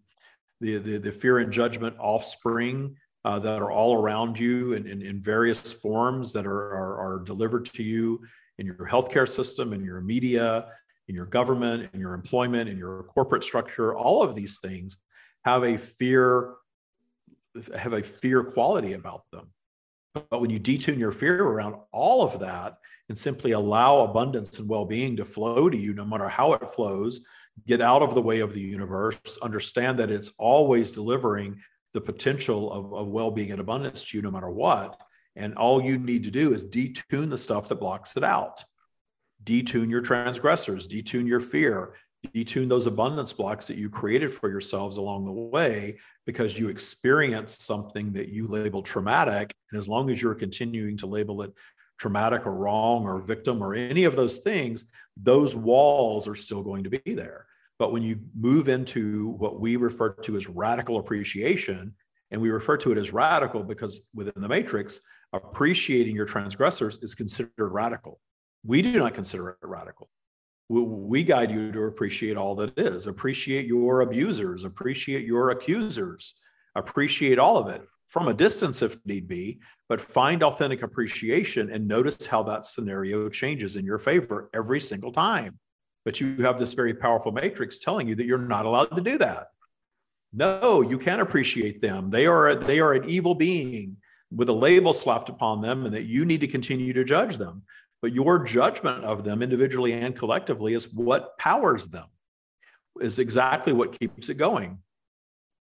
[0.60, 5.03] the the, the fear and judgment offspring uh, that are all around you in, in,
[5.03, 8.19] in various forms that are, are, are delivered to you
[8.58, 10.69] in your healthcare system, in your media,
[11.10, 13.95] in your government, in your employment, in your corporate structure.
[13.95, 14.97] All of these things
[15.45, 16.56] have a fear
[17.75, 19.49] have a fear quality about them.
[20.30, 22.77] But when you detune your fear around all of that,
[23.10, 27.21] and simply allow abundance and well-being to flow to you no matter how it flows
[27.65, 31.60] get out of the way of the universe understand that it's always delivering
[31.93, 34.99] the potential of, of well-being and abundance to you no matter what.
[35.36, 38.63] And all you need to do is detune the stuff that blocks it out.
[39.43, 41.93] Detune your transgressors detune your fear
[42.36, 45.97] detune those abundance blocks that you created for yourselves along the way
[46.28, 51.08] because you experienced something that you label traumatic and as long as you're continuing to
[51.08, 51.54] label it
[51.98, 56.84] traumatic or wrong or victim or any of those things, those walls are still going
[56.84, 57.48] to be there.
[57.80, 61.96] But when you move into what we refer to as radical appreciation,
[62.30, 65.00] and we refer to it as radical because within the matrix,
[65.32, 68.20] appreciating your transgressors is considered radical.
[68.66, 70.10] We do not consider it radical.
[70.69, 76.36] We guide you to appreciate all that is, appreciate your abusers, appreciate your accusers,
[76.75, 81.88] appreciate all of it from a distance if need be, but find authentic appreciation and
[81.88, 85.60] notice how that scenario changes in your favor every single time.
[86.06, 89.17] But you have this very powerful matrix telling you that you're not allowed to do
[89.17, 89.47] that.
[90.34, 92.10] No, you can't appreciate them.
[92.10, 93.97] They are they are an evil being
[94.32, 97.63] with a label slapped upon them and that you need to continue to judge them.
[98.08, 102.06] But your judgment of them individually and collectively is what powers them.
[103.02, 104.78] Is exactly what keeps it going.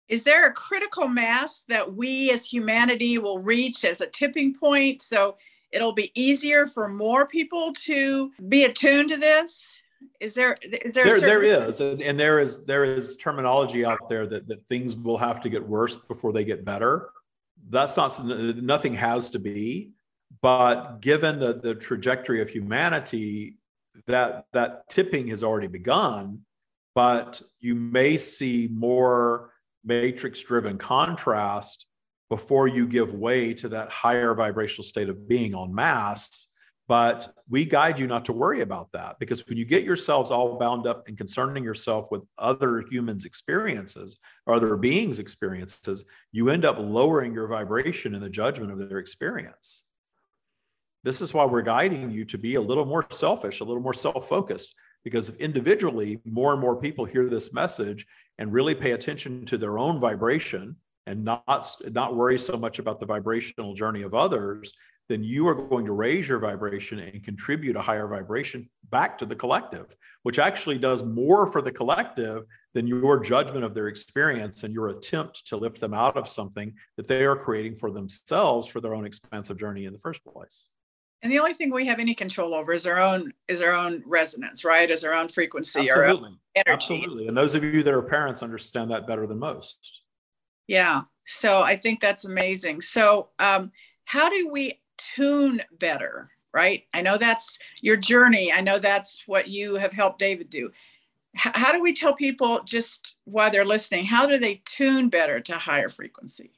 [0.07, 5.01] Is there a critical mass that we as humanity will reach as a tipping point?
[5.01, 5.35] So
[5.73, 9.81] it'll be easier for more people to be attuned to this?
[10.21, 14.25] Is there is there there, there is and there is there is terminology out there
[14.27, 17.09] that, that things will have to get worse before they get better.
[17.69, 19.91] That's not nothing has to be,
[20.41, 23.57] but given the, the trajectory of humanity,
[24.07, 26.39] that that tipping has already begun,
[26.95, 29.51] but you may see more
[29.83, 31.87] matrix driven contrast
[32.29, 36.47] before you give way to that higher vibrational state of being on mass.
[36.87, 40.57] But we guide you not to worry about that because when you get yourselves all
[40.57, 46.65] bound up in concerning yourself with other humans' experiences or other beings' experiences, you end
[46.65, 49.83] up lowering your vibration in the judgment of their experience.
[51.03, 53.93] This is why we're guiding you to be a little more selfish, a little more
[53.93, 58.05] self focused, because if individually more and more people hear this message
[58.37, 60.75] and really pay attention to their own vibration
[61.07, 64.71] and not not worry so much about the vibrational journey of others
[65.09, 69.25] then you are going to raise your vibration and contribute a higher vibration back to
[69.25, 69.87] the collective
[70.23, 74.89] which actually does more for the collective than your judgment of their experience and your
[74.89, 78.93] attempt to lift them out of something that they are creating for themselves for their
[78.93, 80.69] own expansive journey in the first place
[81.23, 84.03] and the only thing we have any control over is our own is our own
[84.05, 84.89] resonance right?
[84.89, 86.05] Is our own frequency absolutely.
[86.05, 86.71] our own energy.
[86.71, 87.27] Absolutely.
[87.27, 90.01] And those of you that are parents understand that better than most.
[90.67, 91.01] Yeah.
[91.25, 92.81] So i think that's amazing.
[92.81, 93.71] So um,
[94.05, 96.83] how do we tune better right?
[96.93, 98.51] I know that's your journey.
[98.51, 100.71] I know that's what you have helped david do.
[101.35, 105.39] H- how do we tell people just while they're listening how do they tune better
[105.39, 106.51] to higher frequency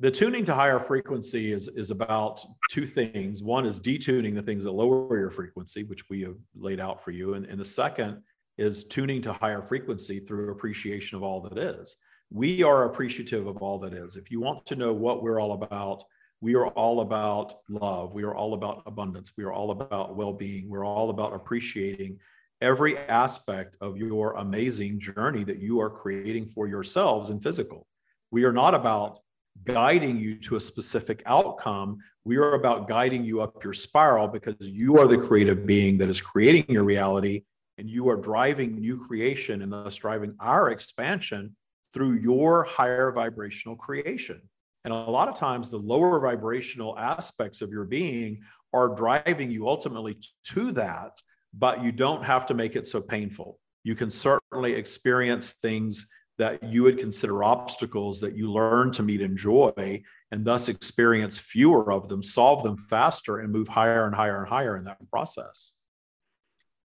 [0.00, 3.42] the tuning to higher frequency is is about two things.
[3.42, 7.10] One is detuning the things that lower your frequency which we have laid out for
[7.10, 7.34] you.
[7.34, 8.22] And, and the second
[8.56, 11.96] is tuning to higher frequency through appreciation of all that is.
[12.30, 14.16] We are appreciative of all that is.
[14.16, 16.04] If you want to know what we're all about
[16.40, 18.14] we are all about love.
[18.14, 19.32] We are all about abundance.
[19.36, 20.68] We are all about well-being.
[20.68, 22.18] We're all about appreciating
[22.60, 27.86] every aspect of your amazing journey that you are creating for yourselves in physical.
[28.30, 29.18] We are not about
[29.64, 31.98] guiding you to a specific outcome.
[32.24, 36.08] We are about guiding you up your spiral because you are the creative being that
[36.08, 37.44] is creating your reality
[37.78, 41.54] and you are driving new creation and thus driving our expansion
[41.94, 44.40] through your higher vibrational creation.
[44.84, 48.40] And a lot of times, the lower vibrational aspects of your being
[48.72, 51.12] are driving you ultimately to that,
[51.54, 53.58] but you don't have to make it so painful.
[53.84, 59.20] You can certainly experience things that you would consider obstacles that you learn to meet
[59.20, 64.14] and joy and thus experience fewer of them, solve them faster, and move higher and
[64.14, 65.74] higher and higher in that process.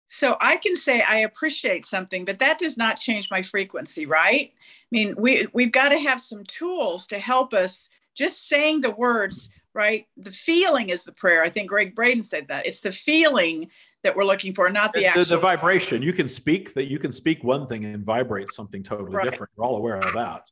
[0.08, 4.52] So I can say I appreciate something, but that does not change my frequency, right?
[4.52, 8.90] I mean, we we've got to have some tools to help us just saying the
[8.90, 10.06] words, right?
[10.16, 11.44] The feeling is the prayer.
[11.44, 12.66] I think Gregg Braden said that.
[12.66, 13.70] It's the feeling
[14.02, 16.02] that we're looking for, not the, the actual the, vibration.
[16.02, 19.30] You can speak that you can speak one thing and vibrate something totally right.
[19.30, 19.52] different.
[19.56, 20.42] We're all aware of that.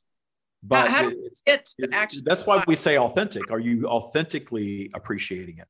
[0.63, 1.13] But how, how
[1.47, 3.51] it's, it's, actually that's why we say authentic.
[3.51, 5.69] Are you authentically appreciating it?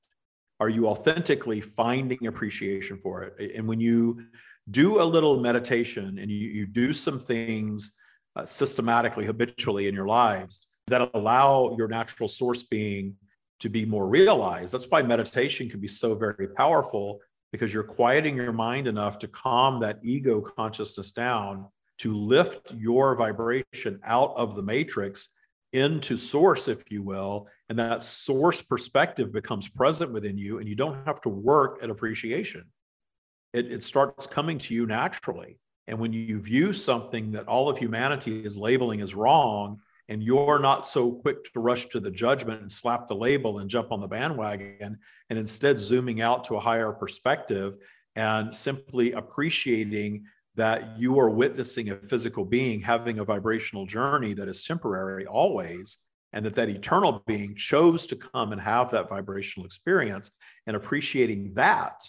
[0.61, 3.53] Are you authentically finding appreciation for it?
[3.55, 4.25] And when you
[4.71, 7.97] do a little meditation and you, you do some things
[8.35, 13.15] uh, systematically, habitually in your lives that allow your natural source being
[13.61, 17.21] to be more realized, that's why meditation can be so very powerful
[17.53, 21.67] because you're quieting your mind enough to calm that ego consciousness down
[21.99, 25.31] to lift your vibration out of the matrix
[25.73, 27.49] into source, if you will.
[27.69, 31.91] And that source perspective becomes present within you, and you don't have to work at
[31.91, 32.65] appreciation.
[33.53, 35.59] It, it starts coming to you naturally.
[35.87, 40.59] And when you view something that all of humanity is labeling as wrong, and you're
[40.59, 44.01] not so quick to rush to the judgment and slap the label and jump on
[44.01, 44.99] the bandwagon
[45.31, 47.75] and instead zooming out to a higher perspective
[48.17, 54.49] and simply appreciating that you are witnessing a physical being having a vibrational journey that
[54.49, 55.99] is temporary always
[56.33, 60.31] and that that eternal being chose to come and have that vibrational experience
[60.67, 62.09] and appreciating that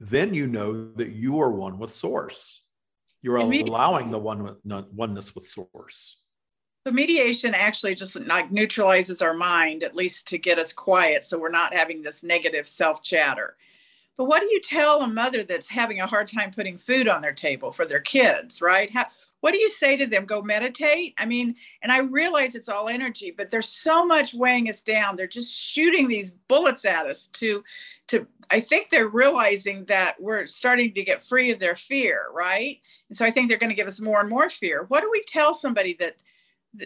[0.00, 2.62] then you know that you are one with source.
[3.22, 6.18] You're allowing the one with, oneness with source
[6.86, 11.36] the mediation actually just like neutralizes our mind, at least to get us quiet so
[11.36, 13.56] we're not having this negative self chatter.
[14.16, 17.22] But what do you tell a mother that's having a hard time putting food on
[17.22, 18.88] their table for their kids, right?
[18.92, 19.06] How,
[19.40, 20.26] what do you say to them?
[20.26, 21.14] Go meditate?
[21.18, 25.16] I mean, and I realize it's all energy, but there's so much weighing us down.
[25.16, 27.64] They're just shooting these bullets at us to
[28.06, 32.78] to I think they're realizing that we're starting to get free of their fear, right?
[33.08, 34.84] And so I think they're going to give us more and more fear.
[34.84, 36.14] What do we tell somebody that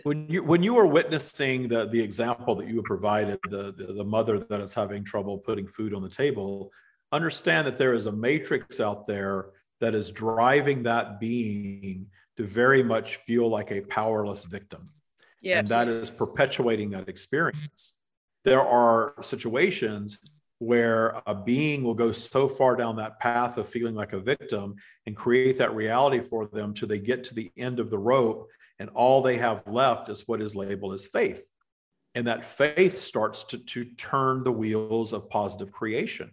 [0.03, 3.93] when you when you were witnessing the the example that you have provided the, the,
[3.95, 6.70] the mother that is having trouble putting food on the table
[7.12, 12.82] understand that there is a matrix out there that is driving that being to very
[12.82, 14.91] much feel like a powerless victim
[15.41, 15.59] yes.
[15.61, 17.97] and that is perpetuating that experience
[18.45, 20.20] there are situations
[20.59, 24.74] where a being will go so far down that path of feeling like a victim
[25.07, 28.47] and create that reality for them till they get to the end of the rope
[28.81, 31.45] and all they have left is what is labeled as faith.
[32.14, 36.33] And that faith starts to, to turn the wheels of positive creation.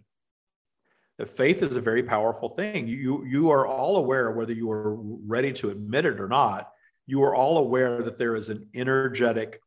[1.18, 2.88] That faith is a very powerful thing.
[2.88, 6.70] You, you are all aware, whether you are ready to admit it or not,
[7.06, 9.60] you are all aware that there is an energetic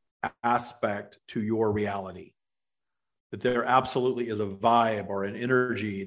[0.44, 2.34] aspect to your reality.
[3.30, 6.06] That there absolutely is a vibe or an energy,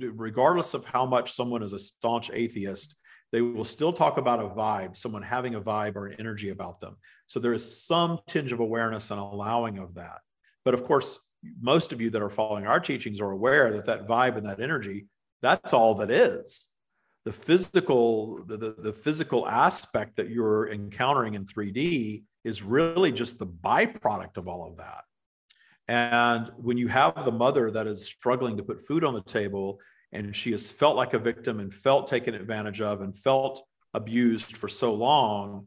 [0.00, 2.96] regardless of how much someone is a staunch atheist,
[3.32, 6.80] they will still talk about a vibe, someone having a vibe or an energy about
[6.80, 6.96] them.
[7.26, 10.18] So there is some tinge of awareness and allowing of that.
[10.64, 11.18] But of course,
[11.60, 14.60] most of you that are following our teachings are aware that that vibe and that
[14.60, 15.06] energy,
[15.42, 16.68] that's all that is.
[17.24, 23.38] The physical, the, the, the physical aspect that you're encountering in 3D is really just
[23.38, 25.04] the byproduct of all of that.
[25.86, 29.78] And when you have the mother that is struggling to put food on the table
[30.12, 33.62] and she has felt like a victim and felt taken advantage of and felt
[33.94, 35.66] abused for so long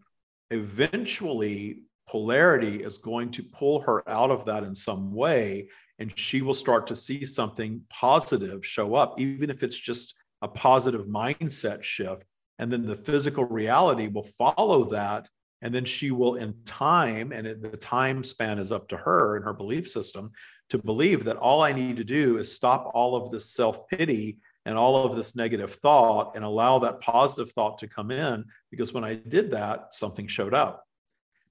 [0.51, 5.67] eventually polarity is going to pull her out of that in some way.
[5.99, 10.47] And she will start to see something positive show up even if it's just a
[10.47, 12.23] positive mindset shift.
[12.59, 15.27] And then the physical reality will follow that.
[15.61, 19.45] And then she will, in time, and the time span is up to her and
[19.45, 20.31] her belief system
[20.73, 24.39] to believe that all I need to do is stop all of this self pity
[24.65, 28.43] and all of this negative thought and allow that positive thought to come in.
[28.71, 30.83] Because when I did that, something showed up.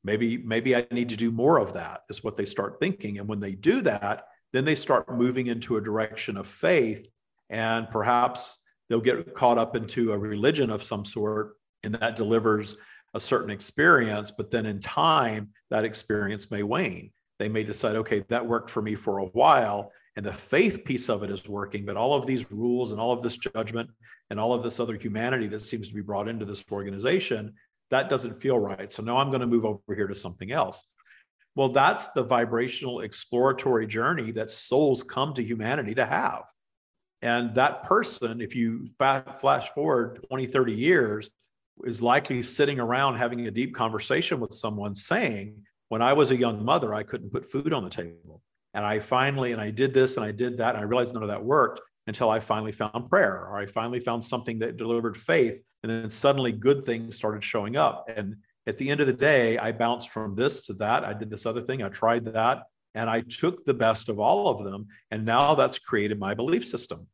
[0.02, 3.20] Maybe, maybe I need to do more of that, is what they start thinking.
[3.20, 7.06] And when they do that, then they start moving into a direction of faith.
[7.48, 11.52] And perhaps they'll get caught up into a religion of some sort,
[11.84, 12.76] and that delivers
[13.14, 14.32] a certain experience.
[14.32, 17.12] But then in time, that experience may wane.
[17.43, 21.09] They may decide, okay, that worked for me for a while and the faith piece
[21.09, 23.90] of it is working but all of these rules and all of this judgment
[24.30, 27.53] and all of this other humanity that seems to be brought into this organization
[27.90, 28.93] that doesn't feel right.
[28.93, 30.88] So now i'm going to move over here to something else.
[31.57, 36.45] Well that's the vibrational exploratory journey that souls come to humanity to have.
[37.22, 41.28] And that person if you flash forward 20 30 years
[41.82, 45.57] is likely sitting around having a deep conversation with someone saying
[45.93, 48.43] when i was a young mother i couldn't put food on the table
[48.74, 50.74] and I finally, and I did this and I did that.
[50.74, 54.01] And I realized none of that worked until I finally found prayer or I finally
[54.01, 55.59] found something that delivered faith.
[55.82, 58.09] And then suddenly good things started showing up.
[58.14, 58.36] And
[58.66, 61.05] at the end of the day, I bounced from this to that.
[61.05, 61.82] I did this other thing.
[61.82, 62.64] I tried that.
[62.95, 64.86] And I took the best of all of them.
[65.11, 67.09] And now that's created my belief system.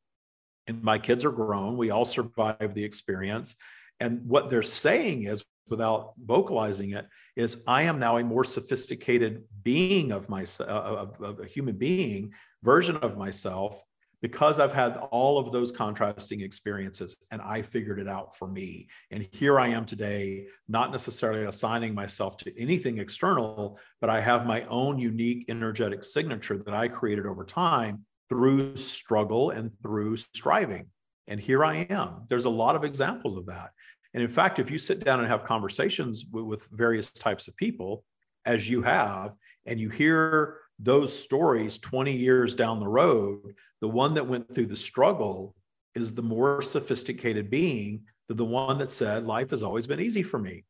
[0.67, 1.77] And my kids are grown.
[1.77, 3.57] We all survived the experience.
[4.01, 7.07] And what they're saying is, without vocalizing it,
[7.37, 11.77] is I am now a more sophisticated being of myself, uh, of, of a human
[11.77, 13.83] being version of myself,
[14.21, 18.89] because I've had all of those contrasting experiences and I figured it out for me.
[19.11, 24.47] And here I am today, not necessarily assigning myself to anything external, but I have
[24.47, 30.87] my own unique energetic signature that I created over time through struggle and through striving.
[31.29, 32.25] And here I am.
[32.29, 33.71] There's a lot of examples of that.
[34.15, 37.57] And in fact, if you sit down and have conversations with, with various types of
[37.57, 38.05] people,
[38.47, 39.35] as you have,
[39.67, 44.67] and you hear those stories 20 years down the road, the one that went through
[44.67, 45.55] the struggle
[45.95, 50.23] is the more sophisticated being than the one that said, Life has always been easy
[50.23, 50.65] for me.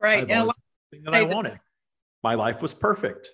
[0.00, 0.28] Right.
[0.28, 0.50] And
[1.04, 1.58] that I wanted.
[2.22, 3.30] My life was perfect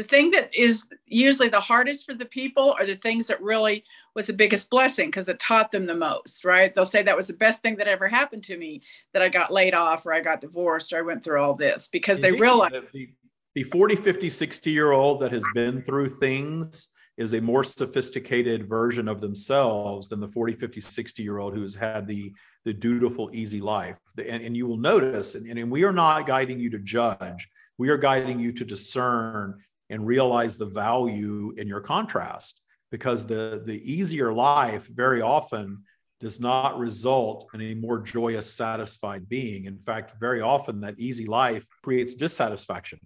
[0.00, 3.84] the thing that is usually the hardest for the people are the things that really
[4.14, 7.26] was the biggest blessing because it taught them the most right they'll say that was
[7.26, 8.80] the best thing that ever happened to me
[9.12, 11.86] that i got laid off or i got divorced or i went through all this
[11.88, 12.32] because Indeed.
[12.32, 13.10] they realize the,
[13.54, 16.88] the 40 50 60 year old that has been through things
[17.18, 21.62] is a more sophisticated version of themselves than the 40 50 60 year old who
[21.62, 22.32] has had the
[22.64, 26.58] the dutiful easy life and, and you will notice and, and we are not guiding
[26.58, 29.58] you to judge we are guiding you to discern
[29.90, 35.82] and realize the value in your contrast because the the easier life very often
[36.20, 39.64] does not result in a more joyous satisfied being.
[39.64, 43.00] In fact very often that easy life creates dissatisfaction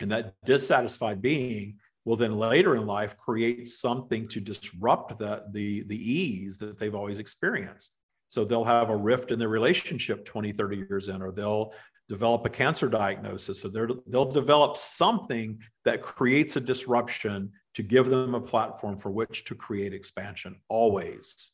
[0.00, 5.82] and that dissatisfied being will then later in life create something to disrupt the, the,
[5.84, 7.98] the ease that they've always experienced.
[8.28, 11.72] So they'll have a rift in their relationship 20 30 years in or they'll
[12.08, 13.62] develop a cancer diagnosis.
[13.62, 19.44] So they'll develop something that creates a disruption to give them a platform for which
[19.44, 20.56] to create expansion.
[20.68, 21.50] Always,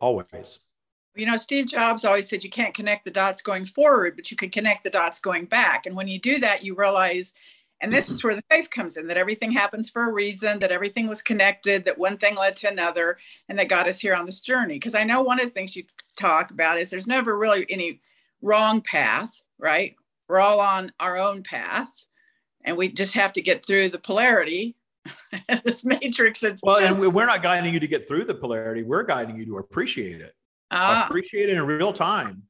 [0.00, 0.60] always.
[1.14, 4.36] You know, Steve Jobs always said you can't connect the dots going forward, but you
[4.36, 5.86] can connect the dots going back.
[5.86, 7.32] And when you do that, you realize,
[7.80, 10.72] and this is where the faith comes in that everything happens for a reason, that
[10.72, 13.16] everything was connected, that one thing led to another,
[13.48, 14.74] and that got us here on this journey.
[14.74, 15.84] Because I know one of the things you
[16.16, 18.02] talk about is there's never really any
[18.42, 19.94] wrong path right?
[20.28, 21.92] We're all on our own path
[22.64, 24.76] and we just have to get through the polarity.
[25.64, 28.82] This matrix well just, and we're not guiding you to get through the polarity.
[28.82, 30.34] We're guiding you to appreciate it.
[30.70, 32.42] Uh, appreciate it in real time.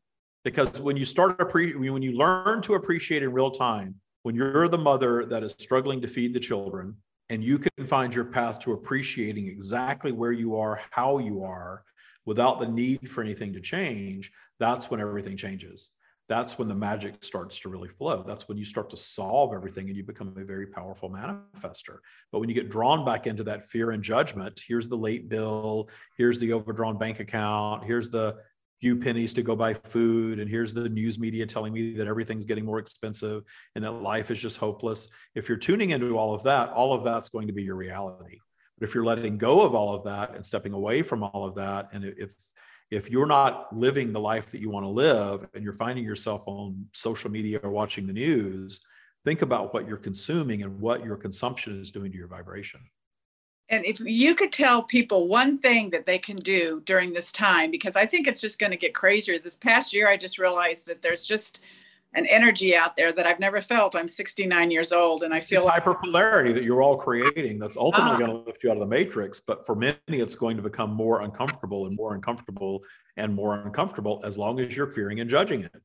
[0.42, 3.96] Because when you start appre- when you learn to appreciate in real time
[4.26, 6.96] when you're the mother that is struggling to feed the children
[7.30, 11.84] and you can find your path to appreciating exactly where you are how you are
[12.24, 15.90] without the need for anything to change that's when everything changes
[16.28, 18.24] that's when the magic starts to really flow.
[18.26, 21.98] That's when you start to solve everything and you become a very powerful manifester.
[22.32, 25.88] But when you get drawn back into that fear and judgment, here's the late bill,
[26.16, 28.38] here's the overdrawn bank account, here's the
[28.80, 32.44] few pennies to go buy food, and here's the news media telling me that everything's
[32.44, 33.42] getting more expensive
[33.74, 35.08] and that life is just hopeless.
[35.34, 38.38] If you're tuning into all of that, all of that's going to be your reality.
[38.78, 41.54] But if you're letting go of all of that and stepping away from all of
[41.54, 42.34] that, and if
[42.90, 46.46] if you're not living the life that you want to live and you're finding yourself
[46.46, 48.80] on social media or watching the news,
[49.24, 52.80] think about what you're consuming and what your consumption is doing to your vibration.
[53.68, 57.72] And if you could tell people one thing that they can do during this time,
[57.72, 59.40] because I think it's just going to get crazier.
[59.40, 61.62] This past year, I just realized that there's just
[62.16, 63.94] an energy out there that I've never felt.
[63.94, 67.76] I'm 69 years old and I feel it's like- hyperpolarity that you're all creating that's
[67.76, 69.38] ultimately uh, going to lift you out of the matrix.
[69.38, 72.82] But for many, it's going to become more uncomfortable and more uncomfortable
[73.18, 75.82] and more uncomfortable as long as you're fearing and judging it.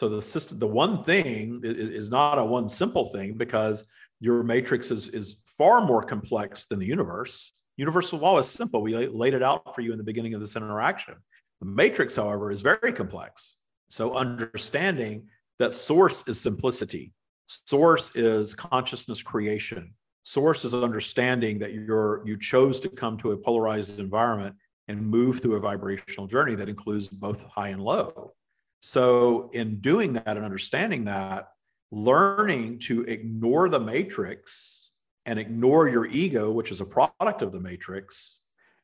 [0.00, 3.84] So the system, the one thing is not a one simple thing because
[4.20, 7.52] your matrix is, is far more complex than the universe.
[7.76, 8.80] Universal law is simple.
[8.80, 11.14] We laid it out for you in the beginning of this interaction.
[11.60, 13.56] The matrix, however, is very complex.
[13.88, 15.26] So understanding
[15.58, 17.12] that source is simplicity.
[17.46, 19.94] Source is consciousness creation.
[20.22, 24.54] Source is understanding that you're you chose to come to a polarized environment
[24.88, 28.32] and move through a vibrational journey that includes both high and low.
[28.80, 31.48] So in doing that and understanding that,
[31.90, 34.90] learning to ignore the matrix
[35.26, 38.40] and ignore your ego, which is a product of the matrix,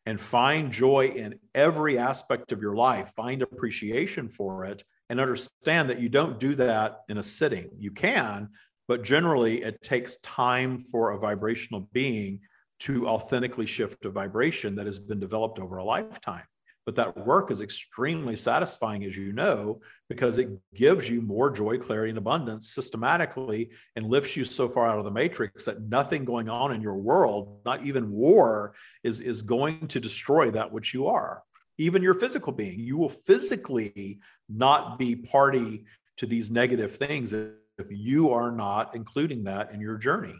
[0.06, 5.90] and find joy in every aspect of your life, find appreciation for it, and understand
[5.90, 7.70] that you don't do that in a sitting.
[7.78, 8.48] You can,
[8.88, 12.40] but generally it takes time for a vibrational being
[12.80, 16.44] to authentically shift a vibration that has been developed over a lifetime.
[16.86, 19.80] But that work is extremely satisfying, as you know,
[20.10, 24.86] because it gives you more joy, clarity, and abundance systematically and lifts you so far
[24.86, 29.22] out of the matrix that nothing going on in your world, not even war, is,
[29.22, 31.42] is going to destroy that which you are.
[31.78, 35.84] Even your physical being, you will physically not be party
[36.16, 40.34] to these negative things if you are not including that in your journey.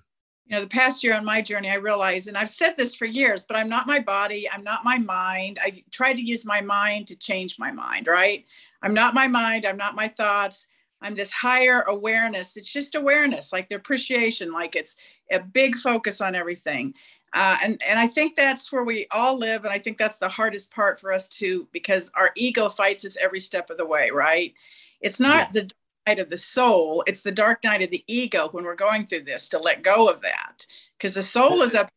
[0.47, 3.07] You know the past year on my journey i realized and i've said this for
[3.07, 5.59] years but i'm not my body i'm not my mind.
[5.63, 8.45] I tried to use my mind to change my mind right?
[8.83, 10.67] I'm not my mind i'm not my thoughts.
[11.01, 12.57] I'm this higher awareness.
[12.57, 14.97] It's just awareness like the appreciation like it's
[15.31, 16.95] a big focus on everything
[17.35, 20.29] uh, and and i think that's where we all live and i think that's the
[20.29, 24.11] hardest part for us too because our ego fights us every step of the way
[24.15, 24.55] right?
[25.01, 25.63] It's not yeah.
[25.63, 25.71] the
[26.07, 29.25] night of the soul it's the dark night of the ego when we're going through
[29.25, 30.67] this to let go of that.
[30.97, 31.91] Because the soul is up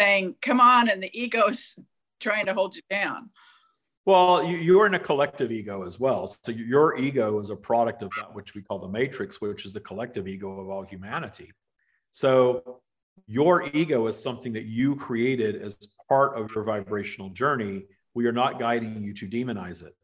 [0.00, 1.76] saying come on and the ego's
[2.20, 3.30] trying to hold you down.
[4.04, 6.26] Well you, are in a collective ego as well.
[6.26, 9.72] So your ego is a product of that which we call the matrix which is
[9.72, 11.50] the collective ego of all humanity.
[12.10, 12.81] So
[13.26, 15.76] your ego is something that you created as
[16.08, 17.84] part of your vibrational journey
[18.14, 19.96] we are not guiding you to demonize it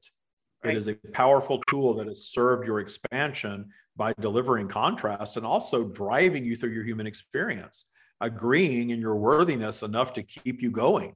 [0.64, 0.74] Right.
[0.74, 5.84] It is a powerful tool that has served your expansion by delivering contrast and also
[5.84, 7.86] driving you through your human experience,
[8.20, 11.14] agreeing in your worthiness enough to keep you going.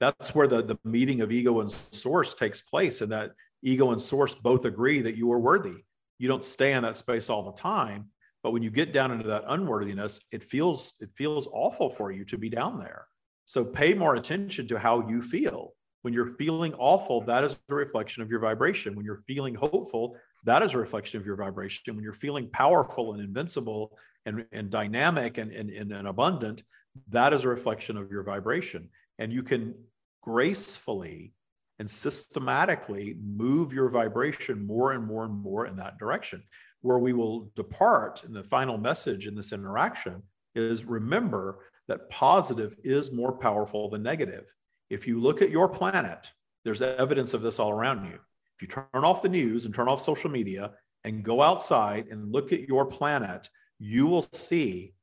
[0.00, 3.32] That's where the, the meeting of ego and source takes place, and that
[3.62, 5.84] ego and source both agree that you are worthy.
[6.18, 8.06] You don't stay in that space all the time,
[8.42, 12.24] but when you get down into that unworthiness, it feels it feels awful for you
[12.26, 13.06] to be down there.
[13.46, 17.74] So pay more attention to how you feel when you're feeling awful, that is a
[17.74, 18.94] reflection of your vibration.
[18.94, 21.96] When you're feeling hopeful, that is a reflection of your vibration.
[21.96, 26.62] When you're feeling powerful and invincible and, and dynamic and, and, and abundant,
[27.08, 28.88] that is a reflection of your vibration.
[29.18, 29.74] And you can
[30.22, 31.32] gracefully
[31.80, 36.42] and systematically move your vibration more and more and more in that direction.
[36.82, 40.22] Where we will depart in the final message in this interaction
[40.54, 41.58] is remember
[41.88, 44.44] that positive is more powerful than negative.
[44.90, 46.30] If you look at your planet,
[46.64, 48.18] there's evidence of this all around you.
[48.56, 50.72] If you turn off the news and turn off social media
[51.04, 53.48] and go outside and look at your planet,
[53.78, 54.94] you will see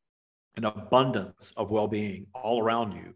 [0.57, 3.13] an abundance of well being all around you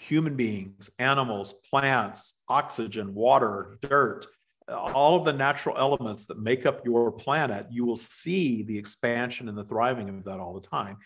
[0.00, 4.26] human beings, animals, plants, oxygen, water, dirt,
[4.68, 9.48] all of the natural elements that make up your planet, you will see the expansion
[9.48, 10.98] and the thriving of that all the time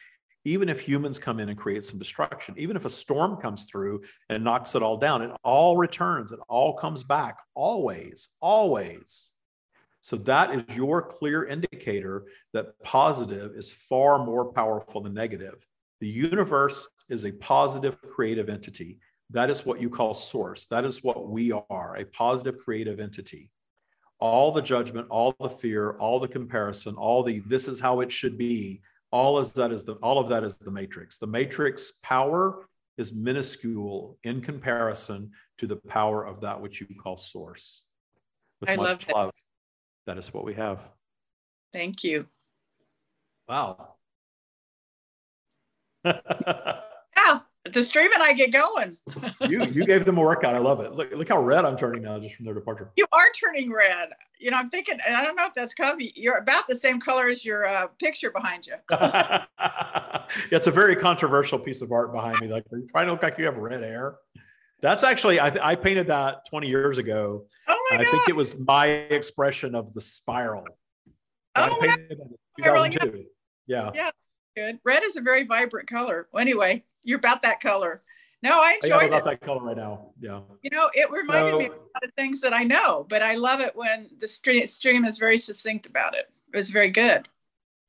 [0.44, 4.02] even if humans come in and create some destruction, even if a storm comes through
[4.28, 9.30] and knocks it all down, it all returns, it all comes back, always, always.
[10.02, 15.64] So that is your clear indicator that positive is far more powerful than negative.
[16.00, 18.98] The universe is a positive creative entity.
[19.32, 20.66] That is what you call source.
[20.66, 23.50] That is what we are a positive creative entity.
[24.18, 28.12] All the judgment, all the fear, all the comparison, all the this is how it
[28.12, 31.18] should be all is that is the all of that is the matrix.
[31.18, 32.66] The matrix power
[32.96, 37.82] is minuscule in comparison to the power of that which you call source.
[38.60, 39.32] With I much love, love
[40.06, 40.80] that is what we have.
[41.72, 42.26] Thank you.
[43.48, 43.96] Wow
[47.70, 48.96] the stream and I get going.
[49.48, 50.54] you you gave them a workout.
[50.54, 50.92] I love it.
[50.92, 52.90] Look look how red I'm turning now just from their departure.
[52.96, 54.10] You are turning red.
[54.38, 56.12] You know, I'm thinking, and I don't know if that's coffee.
[56.16, 58.74] You're about the same color as your uh, picture behind you.
[58.90, 59.44] yeah,
[60.50, 62.48] it's a very controversial piece of art behind me.
[62.48, 64.16] Like, are you trying to look like you have red hair?
[64.80, 67.46] That's actually I, I painted that 20 years ago.
[67.68, 68.06] Oh my god.
[68.06, 70.64] I think it was my expression of the spiral.
[71.54, 73.24] Oh, I painted in 2002.
[73.68, 73.90] Yeah.
[73.94, 74.10] Yeah,
[74.56, 74.80] good.
[74.84, 76.26] Red is a very vibrant color.
[76.32, 78.02] Well, anyway, you're about that color.
[78.42, 79.24] No, I enjoyed I about it.
[79.24, 80.10] that color right now.
[80.20, 80.40] Yeah.
[80.62, 83.22] You know, it reminded so, me of a lot of things that I know, but
[83.22, 86.28] I love it when the stream, stream is very succinct about it.
[86.52, 87.28] It was very good.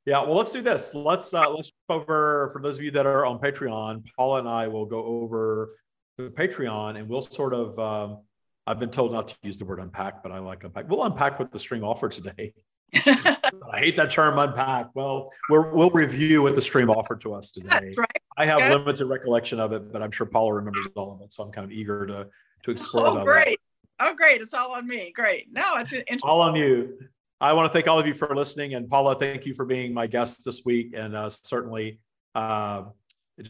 [0.06, 0.94] Yeah, well, let's do this.
[0.94, 4.04] Let's uh, let's over for those of you that are on Patreon.
[4.16, 5.76] Paula and I will go over
[6.18, 7.78] to Patreon, and we'll sort of.
[7.78, 8.18] Um,
[8.66, 10.88] I've been told not to use the word unpack, but I like unpack.
[10.88, 12.52] We'll unpack what the stream offer today.
[12.94, 14.90] I hate that term unpack.
[14.94, 17.92] Well, we will review what the stream offered to us today.
[17.96, 18.22] Right.
[18.36, 18.78] I have Good.
[18.78, 21.32] limited recollection of it, but I'm sure Paula remembers all of it.
[21.32, 22.28] So I'm kind of eager to
[22.64, 23.06] to explore.
[23.08, 23.58] Oh, great!
[23.98, 24.08] That.
[24.08, 24.40] Oh, great!
[24.40, 25.12] It's all on me.
[25.14, 25.48] Great.
[25.52, 26.20] No, it's interesting.
[26.22, 26.98] all on you.
[27.40, 29.92] I want to thank all of you for listening, and Paula, thank you for being
[29.92, 32.00] my guest this week, and uh, certainly.
[32.34, 32.84] Uh,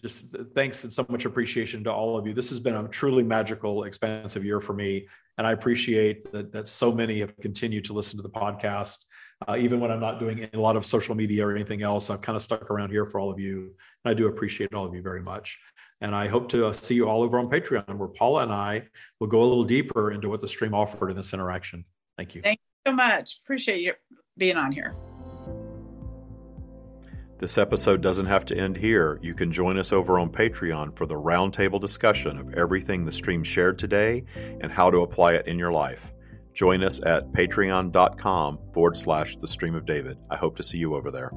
[0.03, 2.33] just thanks and so much appreciation to all of you.
[2.33, 5.07] This has been a truly magical, expansive year for me,
[5.37, 9.05] and I appreciate that that so many have continued to listen to the podcast
[9.49, 12.11] uh, even when I'm not doing a lot of social media or anything else.
[12.11, 13.75] I've kind of stuck around here for all of you.
[14.05, 15.59] And I do appreciate all of you very much.
[16.01, 18.87] And I hope to uh, see you all over on Patreon, where Paula and I
[19.21, 21.85] will go a little deeper into what the stream offered in this interaction.
[22.17, 22.43] Thank you.
[22.43, 23.41] Thank you so much.
[23.45, 23.95] Appreciate you
[24.37, 24.95] being on here.
[27.39, 29.19] This episode doesn't have to end here.
[29.21, 33.43] You can join us over on Patreon for the roundtable discussion of everything the stream
[33.43, 34.25] shared today
[34.61, 36.14] and how to apply it in your life.
[36.55, 40.17] Join us at patreon.com forward slash the stream of David.
[40.31, 41.31] I hope to see you over there.